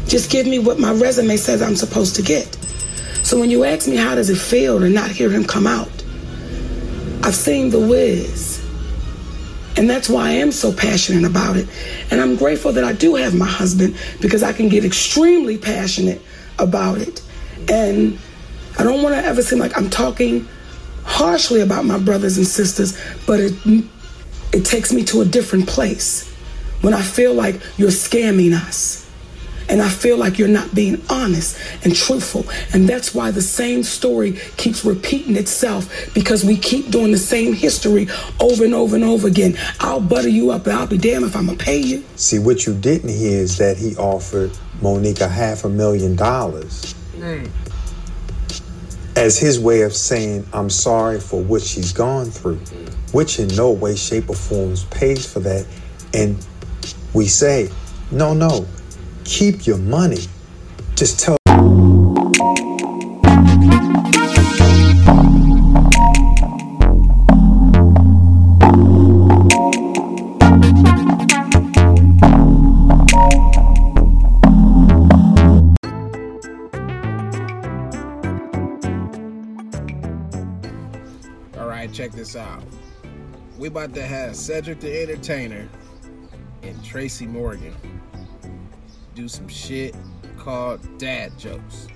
[0.06, 2.56] Just give me what my resume says I'm supposed to get.
[3.24, 5.90] So when you ask me how does it feel to not hear him come out,
[7.22, 8.60] I've seen the whiz.
[9.78, 11.66] And that's why I am so passionate about it.
[12.10, 16.20] And I'm grateful that I do have my husband because I can get extremely passionate
[16.58, 17.22] about it.
[17.70, 18.18] And
[18.78, 20.46] I don't want to ever seem like I'm talking
[21.04, 23.54] harshly about my brothers and sisters, but it
[24.52, 26.30] it takes me to a different place
[26.82, 29.03] when I feel like you're scamming us.
[29.68, 32.46] And I feel like you're not being honest and truthful.
[32.72, 37.52] And that's why the same story keeps repeating itself because we keep doing the same
[37.52, 38.08] history
[38.40, 39.56] over and over and over again.
[39.80, 42.04] I'll butter you up, and I'll be damned if I'm gonna pay you.
[42.16, 44.50] See, what you didn't hear is that he offered
[44.82, 46.94] Monique a half a million dollars
[49.16, 52.58] as his way of saying, I'm sorry for what she's gone through,
[53.12, 55.66] which in no way, shape, or form pays for that.
[56.12, 56.44] And
[57.12, 57.70] we say,
[58.10, 58.66] no, no,
[59.24, 60.26] keep your money.
[60.94, 61.36] Just tell
[81.92, 82.60] check this out.
[83.56, 85.68] We about to have Cedric the Entertainer
[86.64, 87.72] and Tracy Morgan
[89.14, 89.94] do some shit
[90.36, 91.86] called dad jokes.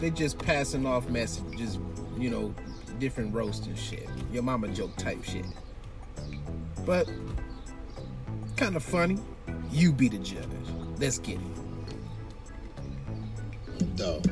[0.00, 1.78] They just passing off messages,
[2.16, 2.54] you know,
[2.98, 4.08] different roast and shit.
[4.32, 5.44] Your mama joke type shit.
[6.86, 7.10] But
[8.56, 9.18] kind of funny.
[9.70, 10.46] You be the judge.
[10.98, 11.42] Let's get it.
[13.96, 14.26] Dog.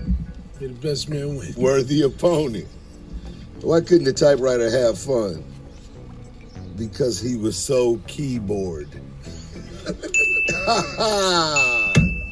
[0.60, 1.54] May the best man win.
[1.56, 2.68] Worthy opponent.
[3.60, 5.44] Why couldn't the typewriter have fun?
[6.76, 8.88] Because he was so keyboard.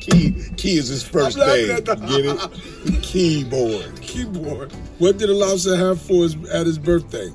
[0.05, 2.25] key, key is his 1st I'm name.
[2.25, 3.03] Get it?
[3.03, 4.01] Keyboard.
[4.01, 4.73] Keyboard.
[4.99, 7.33] What did the lobster have for his at his birthday?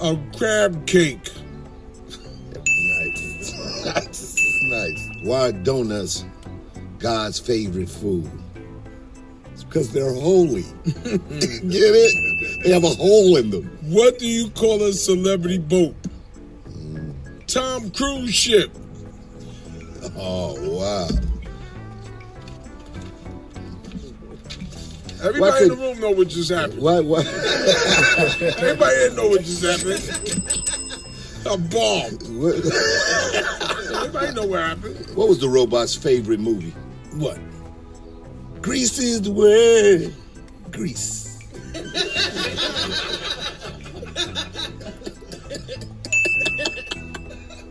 [0.00, 1.30] A crab cake.
[3.84, 4.36] Nice.
[4.64, 5.10] nice.
[5.22, 6.24] Why donuts
[6.98, 8.30] God's favorite food?
[9.52, 10.62] It's because they're holy.
[10.84, 11.22] Get
[11.72, 12.62] it?
[12.64, 13.78] They have a hole in them.
[13.82, 15.94] What do you call a celebrity boat?
[16.68, 17.14] Mm.
[17.46, 18.70] Tom Cruise ship.
[20.16, 21.08] Oh wow.
[25.22, 26.80] Everybody Why in could- the room know what just happened.
[26.80, 27.04] What?
[27.04, 27.20] why
[28.58, 30.02] Everybody didn't know what just happened.
[31.46, 32.18] A bomb.
[33.96, 34.96] Everybody know what happened.
[35.16, 36.74] What was the robot's favorite movie?
[37.14, 37.38] What?
[38.62, 40.12] Grease is the word.
[40.72, 41.24] Grease.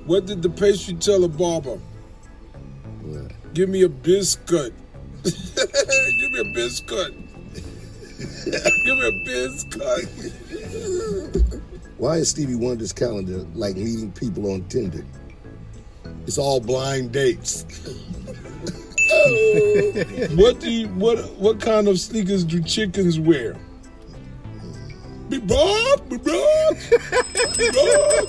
[0.06, 1.80] What did the pastry tell a barber?
[3.54, 4.74] Give me a biscuit.
[5.24, 7.14] Give me a biscuit.
[8.18, 10.34] Give me a biscuit.
[11.98, 15.04] Why is Stevie Wonder's calendar like meeting people on Tinder?
[16.26, 17.64] It's all blind dates.
[20.36, 23.56] what do you what what kind of sneakers do chickens wear?
[25.30, 26.76] Be Bob, be Bob,
[27.58, 28.28] be Bob,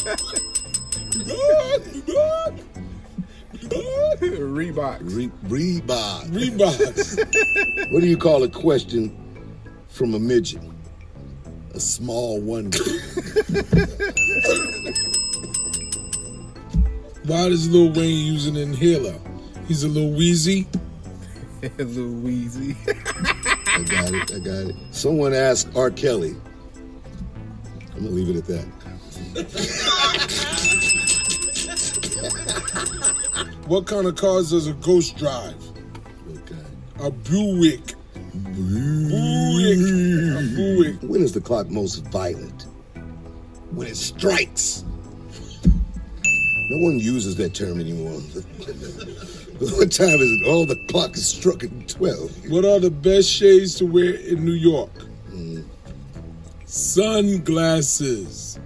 [1.13, 2.57] be Bob,
[3.53, 4.99] be Bob, be Reebok.
[5.03, 6.31] Re- Reebok.
[6.31, 7.19] Reeboks.
[7.93, 9.15] What do you call a question
[9.97, 10.61] from a midget?
[11.73, 12.79] A small wonder.
[17.25, 19.19] Why does Lil Wayne use an inhaler?
[19.67, 20.67] He's a little wheezy.
[21.63, 22.77] a little wheezy.
[22.87, 24.35] I got it.
[24.35, 24.77] I got it.
[24.91, 25.91] Someone asked R.
[25.91, 26.37] Kelly.
[27.95, 28.67] I'm gonna leave it at that.
[33.67, 35.57] What kind of cars does a ghost drive?
[37.01, 37.96] A Buick.
[38.57, 39.79] Buick.
[40.39, 41.03] A Buick.
[41.03, 42.67] When is the clock most violent?
[43.73, 44.85] When it strikes.
[45.65, 48.13] No one uses that term anymore.
[49.59, 50.43] what time is it?
[50.47, 52.51] Oh, the clock is struck at 12.
[52.51, 54.91] What are the best shades to wear in New York?
[55.31, 55.65] Mm.
[56.65, 58.59] Sunglasses.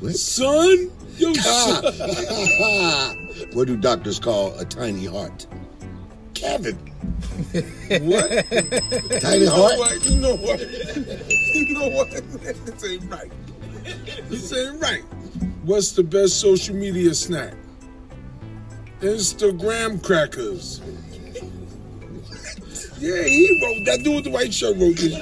[0.00, 0.14] What?
[0.14, 0.90] Sun?
[1.16, 1.84] Yo, son.
[3.52, 5.46] what do doctors call a tiny heart?
[6.42, 6.76] Kevin.
[8.02, 8.28] What?
[9.20, 9.78] Tiny you know heart?
[9.78, 10.06] What?
[10.06, 10.60] You know what?
[10.60, 12.10] You know what?
[12.10, 13.32] This ain't right.
[14.28, 15.04] This ain't right.
[15.62, 17.54] What's the best social media snack?
[19.00, 20.80] Instagram crackers.
[22.98, 25.14] Yeah, he wrote that dude with the white shirt wrote this.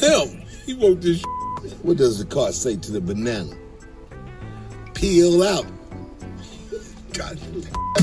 [0.00, 0.42] Him.
[0.66, 1.22] He wrote this.
[1.82, 3.56] What does the car say to the banana?
[4.94, 5.66] Peel out.
[7.12, 7.38] God,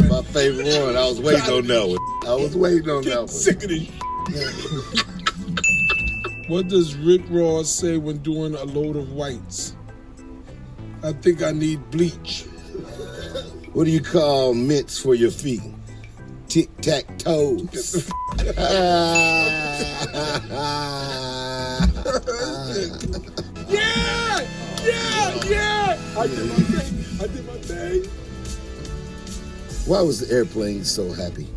[0.10, 0.95] my favorite one.
[0.95, 2.09] I was waiting on that one.
[2.30, 3.28] I was waiting on that one.
[3.28, 3.89] Sick of this.
[6.47, 9.76] What does Rick Ross say when doing a load of whites?
[11.01, 12.43] I think I need bleach.
[13.74, 15.64] What do you call mints for your feet?
[16.47, 18.12] Tic tac toes.
[23.70, 24.45] Yeah!
[24.84, 25.43] Yeah!
[25.45, 25.97] Yeah!
[26.18, 27.22] I did my thing.
[27.22, 28.03] I did my thing.
[29.86, 31.47] Why was the airplane so happy?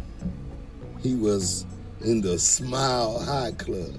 [1.02, 1.66] He was
[2.02, 3.92] in the Smile High Club.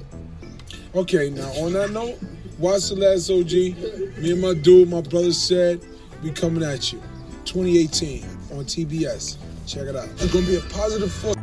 [0.96, 2.18] Okay, now on that note,
[2.58, 4.18] watch the last OG.
[4.24, 5.82] Me and my dude, my brother said,
[6.24, 7.02] we coming at you.
[7.44, 8.24] 2018
[8.54, 9.38] on TBS.
[9.68, 10.08] Check it out.
[10.12, 11.36] It's gonna be a positive force.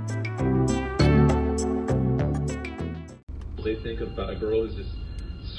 [3.62, 4.90] They think about a girl who's just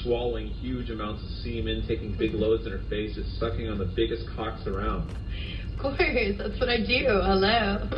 [0.02, 3.84] swallowing huge amounts of semen, taking big loads in her face, just sucking on the
[3.84, 5.08] biggest cocks around.
[5.74, 7.06] Of course, that's what I do.
[7.06, 7.88] Hello.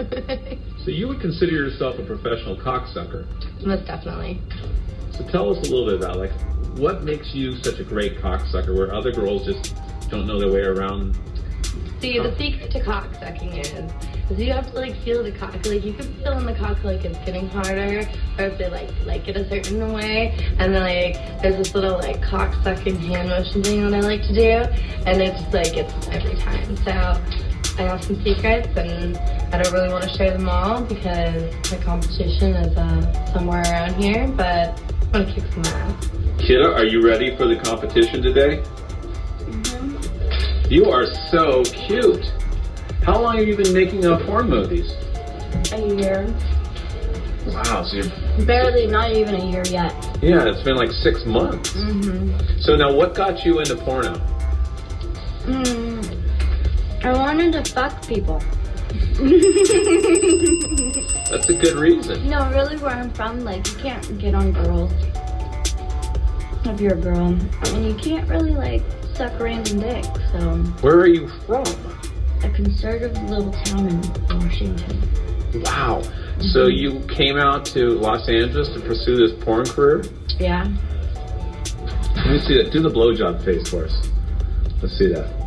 [0.84, 3.24] So you would consider yourself a professional cocksucker.
[3.64, 4.38] Most definitely.
[5.12, 6.32] So tell us a little bit about like
[6.76, 9.74] what makes you such a great cocksucker where other girls just
[10.10, 11.16] don't know their way around.
[12.00, 13.70] See, the secret to cocksucking is
[14.22, 15.54] Because you have to like feel the cock.
[15.64, 18.04] Like you can feel in the cock like it's getting harder,
[18.38, 20.36] or if they like like it a certain way.
[20.58, 24.20] And then like there's this little like cock sucking hand motion thing that I like
[24.22, 24.68] to do,
[25.06, 26.76] and it's just like it's every time.
[26.84, 26.92] So
[27.76, 29.16] I have some secrets, and
[29.52, 33.94] I don't really want to share them all because my competition is uh, somewhere around
[34.00, 34.28] here.
[34.28, 34.80] But
[35.12, 36.06] I'm gonna kick some ass.
[36.38, 38.62] Kidda, are you ready for the competition today?
[39.48, 40.70] Mhm.
[40.70, 42.24] You are so cute.
[43.02, 44.92] How long have you been making up porn movies?
[45.72, 46.26] A year,
[47.46, 49.92] Wow, so you're, barely, not even a year yet.
[50.22, 51.70] yeah, it's been like six months.
[51.74, 52.60] Mm-hmm.
[52.60, 54.14] So now what got you into porno?
[55.44, 55.93] Mm,
[57.04, 58.38] I wanted to fuck people.
[61.30, 62.28] That's a good reason.
[62.28, 64.90] No, really, where I'm from, like, you can't get on girls
[66.64, 67.26] if you're a girl.
[67.26, 68.82] And you can't really, like,
[69.14, 70.04] suck random dick.
[70.32, 71.64] So, Where are you from?
[72.42, 74.00] a conservative little town in
[74.38, 75.00] Washington.
[75.62, 76.00] Wow.
[76.02, 76.48] Mm-hmm.
[76.52, 80.04] So you came out to Los Angeles to pursue this porn career?
[80.38, 80.64] Yeah.
[82.16, 82.70] Let me see that.
[82.72, 84.08] Do the blowjob face for us.
[84.82, 85.44] Let's see that.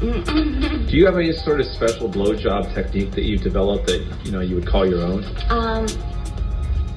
[0.00, 4.40] Do you have any sort of special blowjob technique that you've developed that you know
[4.40, 5.24] you would call your own?
[5.48, 5.86] Um,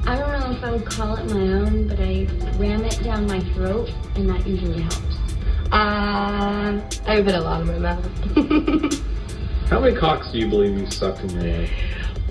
[0.06, 2.28] I don't know if I would call it my own, but I
[2.58, 5.16] ram it down my throat, and that usually helps.
[5.72, 8.06] Uh, I put a lot in my mouth.
[9.70, 11.72] How many cocks do you believe you sucked in your life?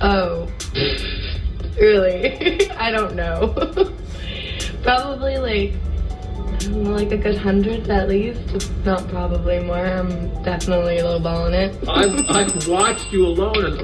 [0.03, 0.49] Oh,
[1.81, 2.71] really?
[2.73, 3.55] I don't know.
[4.83, 5.88] probably like, I don't know,
[6.71, 8.41] like a good hundred at least.
[8.55, 9.77] If not probably more.
[9.87, 11.77] I'm definitely a little ballin' it.
[11.89, 13.79] I've, I've watched you alone and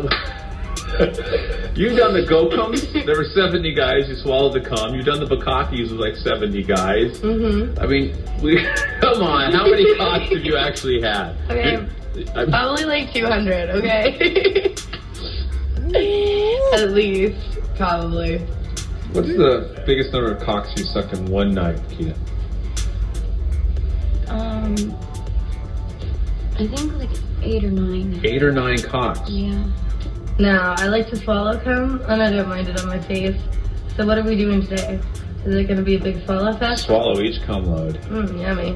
[1.76, 2.91] you've done the go comes.
[2.93, 4.09] There were 70 guys.
[4.09, 4.95] You swallowed the cum.
[4.95, 7.20] You've done the bukakis with like 70 guys.
[7.20, 7.78] Mm-hmm.
[7.80, 8.64] I mean, we
[9.01, 9.53] come on.
[9.53, 11.37] How many cocks have you actually had?
[11.51, 11.87] Okay.
[12.37, 14.74] I- Probably like 200, okay?
[16.74, 18.39] At least, probably.
[19.12, 22.16] What's the biggest number of cocks you sucked in one night, Keita?
[24.65, 24.97] Um,
[26.57, 27.11] I think like
[27.43, 28.21] eight or nine.
[28.25, 29.29] Eight or nine cocks.
[29.29, 29.65] Yeah.
[30.39, 33.41] Now I like to swallow cum, and I don't mind it on my face.
[33.97, 34.99] So what are we doing today?
[35.45, 36.87] Is it gonna be a big swallow fest?
[36.87, 38.01] Swallow each cum load.
[38.03, 38.75] Mm, yummy.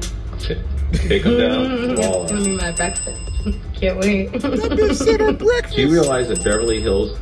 [0.93, 1.95] Take them down.
[1.95, 2.23] Swallow.
[2.23, 3.21] it's gonna be my breakfast.
[3.73, 4.31] Can't wait.
[4.41, 7.17] Do you realize that Beverly Hills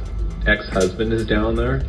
[0.46, 1.84] ex-husband is down there?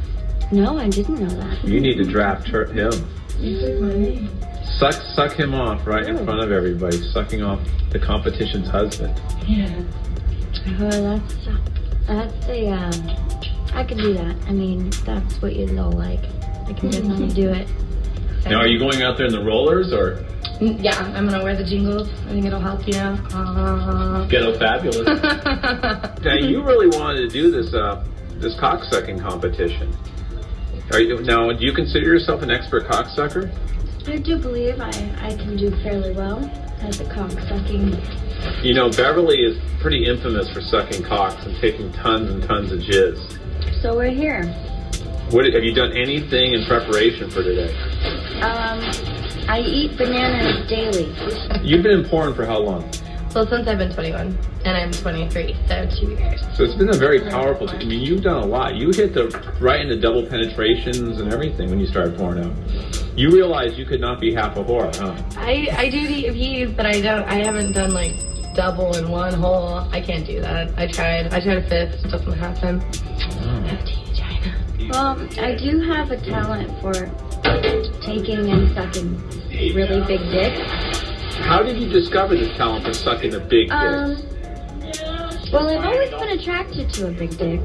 [0.52, 1.64] No, I didn't know that.
[1.64, 2.92] You need to draft her, him.
[3.38, 4.37] You took my name.
[4.78, 6.24] Suck, suck him off right in Oh.
[6.24, 7.58] front of everybody, sucking off
[7.90, 9.20] the competition's husband.
[9.46, 9.68] Yeah.
[10.80, 11.48] Oh, that's
[12.06, 12.92] that's a um.
[13.74, 14.36] I could do that.
[14.46, 16.20] I mean, that's what you'd all like.
[16.68, 17.68] I can definitely do it.
[18.46, 20.24] Now, are you going out there in the rollers or
[20.60, 22.08] Mm, Yeah, I'm gonna wear the jingles.
[22.26, 23.14] I think it'll help you know.
[23.32, 25.06] Uh, ghetto fabulous?
[26.24, 28.04] now, you really wanted to do this uh,
[28.40, 29.94] this cocksucking competition.
[30.92, 31.52] Are you now?
[31.52, 33.50] Do you consider yourself an expert cocksucker?
[34.08, 34.88] I do believe I,
[35.20, 36.38] I can do fairly well
[36.80, 37.92] as a cock sucking.
[38.62, 42.78] You know, Beverly is pretty infamous for sucking cocks and taking tons and tons of
[42.80, 43.82] jizz.
[43.82, 44.46] So we're here.
[45.30, 47.68] What have you done anything in preparation for today?
[48.40, 48.80] Um,
[49.46, 51.12] I eat bananas daily.
[51.62, 52.90] You've been in porn for how long?
[53.34, 56.40] Well, since I've been 21, and I'm 23, so two years.
[56.56, 57.68] So it's been a very powerful.
[57.68, 58.74] I mean, you've done a lot.
[58.74, 59.28] You hit the
[59.60, 62.54] right into double penetrations and everything when you started porno.
[63.16, 65.14] You realized you could not be half a whore, huh?
[65.36, 67.24] I I do the V's, but I don't.
[67.24, 68.14] I haven't done like
[68.54, 69.86] double in one hole.
[69.92, 70.76] I can't do that.
[70.78, 71.32] I tried.
[71.32, 72.04] I tried a fifth.
[72.04, 72.82] It doesn't happen.
[74.88, 76.94] Well, I do have a talent for
[78.00, 81.07] taking and sucking really big dicks.
[81.44, 83.72] How did you discover this talent for sucking a big dick?
[83.72, 84.22] Um,
[85.52, 87.60] well, I've always been attracted to a big dick.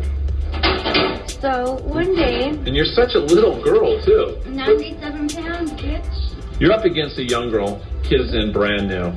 [1.42, 4.38] So one day, and you're such a little girl too.
[4.46, 6.60] 97 pounds, bitch.
[6.62, 9.12] You're up against a young girl, kids in brand new.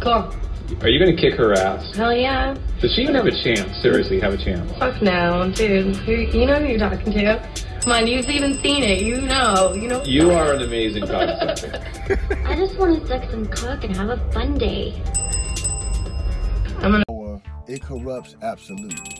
[0.00, 0.34] Cool.
[0.82, 1.94] Are you going to kick her ass?
[1.94, 2.56] Hell yeah.
[2.80, 3.76] Does she even have a chance?
[3.82, 4.70] Seriously, have a chance?
[4.78, 5.96] Fuck no, dude.
[5.96, 7.48] Who, you know who you're talking to.
[7.82, 9.02] Come on, you've even seen it.
[9.02, 9.72] You know.
[9.72, 10.04] You know.
[10.04, 12.46] You are an amazing cocksucker.
[12.46, 15.02] I just want to suck some cock and have a fun day.
[16.82, 17.04] I'm gonna.
[17.06, 19.19] Power, it corrupts absolutely.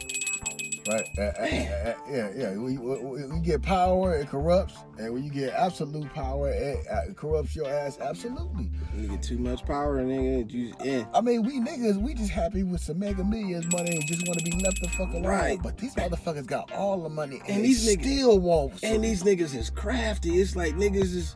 [0.88, 1.08] Right?
[1.18, 2.52] Uh, uh, yeah, yeah.
[2.56, 7.10] We, when you get power, it corrupts, and when you get absolute power, it, uh,
[7.10, 8.70] it corrupts your ass absolutely.
[8.96, 10.50] You get too much power, nigga.
[10.50, 11.04] You, yeah.
[11.14, 14.38] I mean, we niggas, we just happy with some mega millions money and just want
[14.38, 15.26] to be left the fuck alone.
[15.26, 15.62] Right.
[15.62, 18.82] But these motherfuckers got all the money and, And these niggas still won't.
[18.82, 20.40] And these niggas is crafty.
[20.40, 21.34] It's like niggas is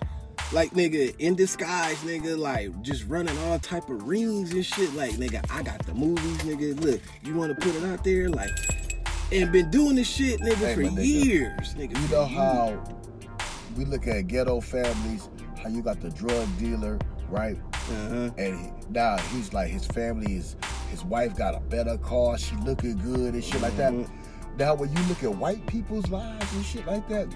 [0.53, 4.93] like nigga in disguise, nigga, like just running all type of rings and shit.
[4.95, 6.81] Like nigga, I got the movies, nigga.
[6.81, 8.51] Look, you want to put it out there, like,
[9.35, 12.01] and been doing this shit, nigga, Hey, for nigga, years, nigga.
[12.01, 12.37] You know years.
[12.37, 12.85] how
[13.77, 15.29] we look at ghetto families,
[15.61, 17.59] how you got the drug dealer, right?
[17.75, 18.31] Uh-huh.
[18.39, 20.57] And he, now he's like his family is
[20.91, 23.93] his wife got a better car, she looking good and shit like that.
[23.93, 24.57] Mm-hmm.
[24.57, 27.27] Now when you look at white people's lives and shit like that,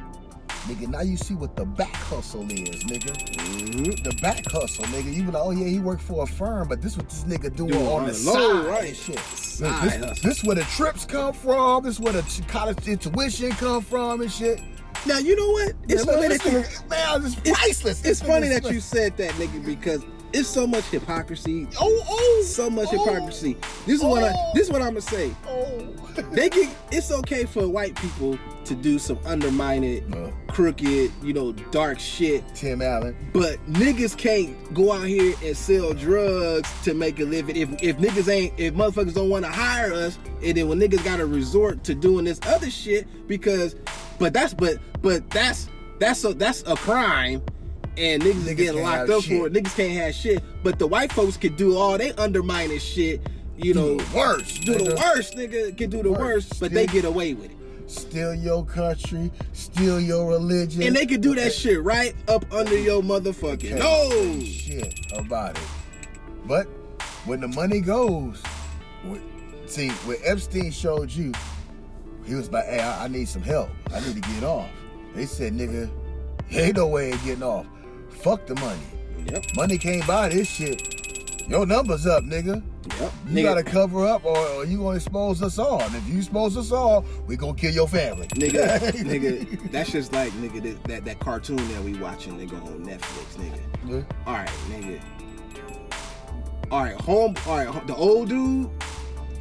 [0.66, 3.12] nigga, now you see what the back hustle is, nigga.
[3.36, 4.02] Mm-hmm.
[4.02, 5.12] The back hustle, nigga.
[5.14, 7.54] You be like, oh yeah, he worked for a firm, but this what this nigga
[7.54, 8.96] doing Doing on on the the low, side right.
[8.96, 9.18] shit.
[9.18, 11.84] Side this, this where the trips come from.
[11.84, 14.60] This where the college tuition come from and shit.
[15.06, 15.74] Now you know what?
[15.88, 16.88] It's Man, funny this that you.
[16.88, 17.98] man, it's priceless.
[18.00, 21.66] It's This funny that you said that, nigga, because it's so much hypocrisy.
[21.80, 23.56] Oh, oh, so much oh, hypocrisy.
[23.86, 24.32] This is what I.
[24.34, 24.50] oh.
[24.54, 25.34] This is what I'm gonna say.
[25.46, 25.86] Oh.
[26.32, 26.74] They get.
[26.90, 28.38] It's okay for white people
[28.68, 32.44] to do some undermined, crooked, you know, dark shit.
[32.54, 33.16] Tim Allen.
[33.32, 37.56] But niggas can't go out here and sell drugs to make a living.
[37.56, 41.04] If if niggas ain't, if motherfuckers don't want to hire us, and then when niggas
[41.04, 43.74] got to resort to doing this other shit because,
[44.18, 47.42] but that's but but that's that's a that's a crime.
[47.96, 49.40] And niggas, Niggas getting locked up shit.
[49.40, 49.52] for it.
[49.52, 50.40] Niggas can't have shit.
[50.62, 53.20] But the white folks can do all they undermining shit.
[53.56, 55.76] You Do know, the worst, Do the worst, nigga.
[55.76, 56.20] Can do the Worst.
[56.50, 57.56] worst, but they get away with it.
[57.88, 60.82] Steal your country, steal your religion.
[60.82, 64.46] And they can do that shit right up under your motherfucking nose.
[64.46, 65.64] shit about it.
[66.44, 66.66] But
[67.24, 68.42] when the money goes,
[69.64, 71.32] see, when Epstein showed you,
[72.26, 73.70] he was like, hey, I, I need some help.
[73.92, 74.68] I need to get off.
[75.14, 75.90] They said, nigga,
[76.50, 77.66] ain't no way of getting off.
[78.10, 78.80] Fuck the money.
[79.32, 79.44] Yep.
[79.56, 81.48] Money can't buy this shit.
[81.48, 82.62] Your number's up, nigga.
[83.00, 83.12] Yep.
[83.28, 85.80] You Nigga- gotta cover up or, or you gonna expose us all.
[85.82, 88.26] And if you expose us all, we gonna kill your family.
[88.28, 92.84] nigga, nigga, that's just like nigga that, that that cartoon that we watching nigga on
[92.84, 93.60] Netflix, nigga.
[93.86, 94.02] Yeah.
[94.26, 95.00] All right, nigga.
[96.70, 97.34] All right, home.
[97.46, 98.70] All right, the old dude.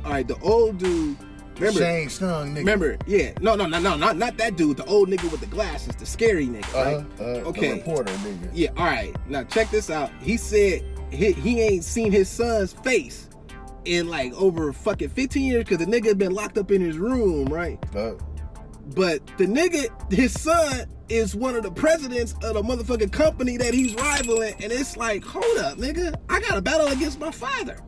[0.05, 1.17] All right, the old dude.
[1.59, 2.55] Remember, nigga.
[2.57, 4.77] remember, yeah, no, no, no, no, not not that dude.
[4.77, 6.67] The old nigga with the glasses, the scary nigga.
[6.75, 8.49] Uh-huh, uh, okay, The reporter, nigga.
[8.53, 9.15] yeah, all right.
[9.27, 10.11] Now check this out.
[10.21, 13.26] He said he, he ain't seen his son's face
[13.85, 17.45] in like over fucking 15 years because the nigga been locked up in his room,
[17.45, 17.79] right?
[18.95, 23.73] But the nigga, his son is one of the presidents of the motherfucking company that
[23.73, 27.79] he's rivaling, and it's like, hold up, nigga, I got a battle against my father,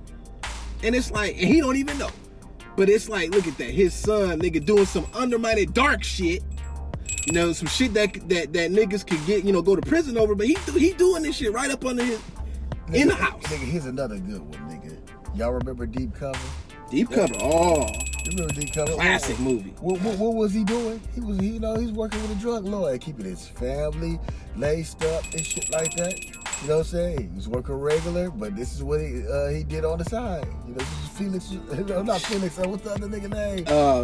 [0.84, 2.10] and it's like, and he don't even know.
[2.76, 6.44] But it's like, look at that, his son, nigga, doing some undermined dark shit.
[7.28, 10.18] You know, some shit that that that niggas could get, you know, go to prison
[10.18, 10.34] over.
[10.34, 12.22] But he he doing this shit right up under his
[12.94, 13.44] in the house.
[13.44, 14.98] Nigga, here's another good one, nigga.
[15.36, 16.40] Y'all remember Deep Cover?
[16.90, 17.86] Deep Cover, oh,
[18.26, 18.94] You remember Deep Cover?
[18.94, 19.74] classic What- movie.
[19.80, 21.00] What, what, what was he doing?
[21.14, 24.20] He was, you know, he's working with a drug lord, keeping his family
[24.58, 26.20] laced up and shit like that.
[26.62, 27.30] You know what I'm saying?
[27.30, 30.46] He was working regular, but this is what he uh, he did on the side.
[30.68, 31.52] You know, this is Felix,
[31.90, 33.64] no, not Felix, uh, what's the other nigga name?
[33.66, 34.04] Uh, uh,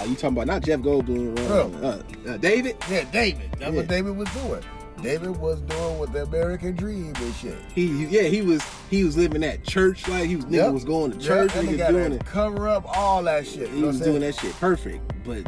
[0.00, 2.76] uh, you talking about not Jeff Goldblum, uh, uh, uh, David?
[2.90, 3.50] Yeah, David.
[3.52, 3.68] That's Yeah.
[3.70, 4.62] what David was doing.
[5.02, 7.56] David was doing with the American dream and shit.
[7.74, 10.26] He, he- yeah, he was he was living that church life.
[10.26, 10.72] He was nigga Yep.
[10.72, 12.24] was going to church, that nigga nigga doing it.
[12.24, 13.68] Cover up all that shit.
[13.70, 15.42] He was doing that shit perfect, but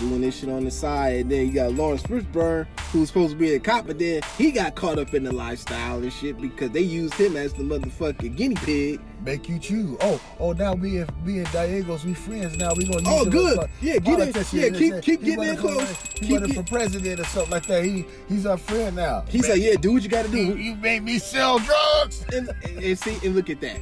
[0.00, 1.16] doing this shit on the side.
[1.20, 4.22] And then you got Laurence Fishburne, who was supposed to be a cop, but then
[4.36, 7.62] he got caught up in the lifestyle and shit because they used him as the
[7.62, 9.00] motherfucking guinea pig.
[9.24, 9.96] Make you choose.
[10.02, 12.74] Oh, oh, now me and me and Diegos, we friends now.
[12.74, 13.56] We gonna use Oh, good.
[13.56, 15.90] for Yeah, get in- yeah, keep- keep getting in for- close.
[16.12, 17.84] He Keep running get- for president or something like that.
[17.84, 19.24] He he's our friend now.
[19.30, 22.22] He said, "Yeah, do what you got to do." You, you made me sell drugs.
[22.34, 23.80] and, and see and look at that.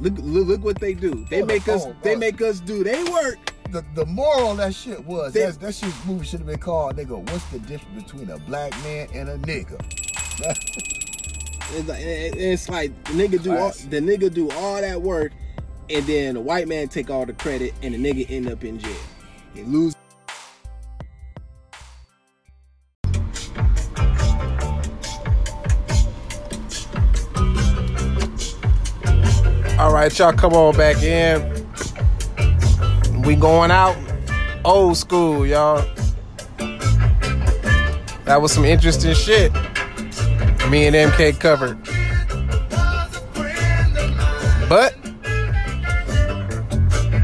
[0.00, 1.24] Look, look, look what they do.
[1.30, 1.86] They Hold make on, us.
[2.02, 3.36] They make us do they work.
[3.70, 6.58] The the moral of that shit was They- that that shit movie should have been
[6.58, 7.18] called nigga.
[7.30, 9.78] What's the difference between a black man and a nigga?
[11.74, 15.32] It's like, it's like the nigga do all, the nigga do all that work,
[15.88, 18.78] and then the white man take all the credit, and the nigga end up in
[18.78, 18.92] jail.
[19.54, 19.94] He lose.
[29.78, 31.66] All right, y'all, come on back in.
[33.22, 33.96] We going out
[34.64, 35.82] old school, y'all.
[38.24, 39.50] That was some interesting shit.
[40.72, 41.76] Me and MK covered.
[44.70, 44.94] But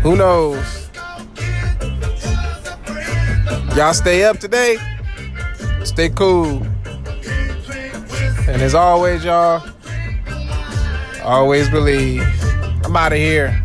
[0.02, 0.90] who knows?
[3.74, 4.76] Y'all stay up today.
[5.82, 6.62] Stay cool.
[8.46, 9.66] And as always, y'all,
[11.22, 12.20] always believe.
[12.84, 13.57] I'm out of here.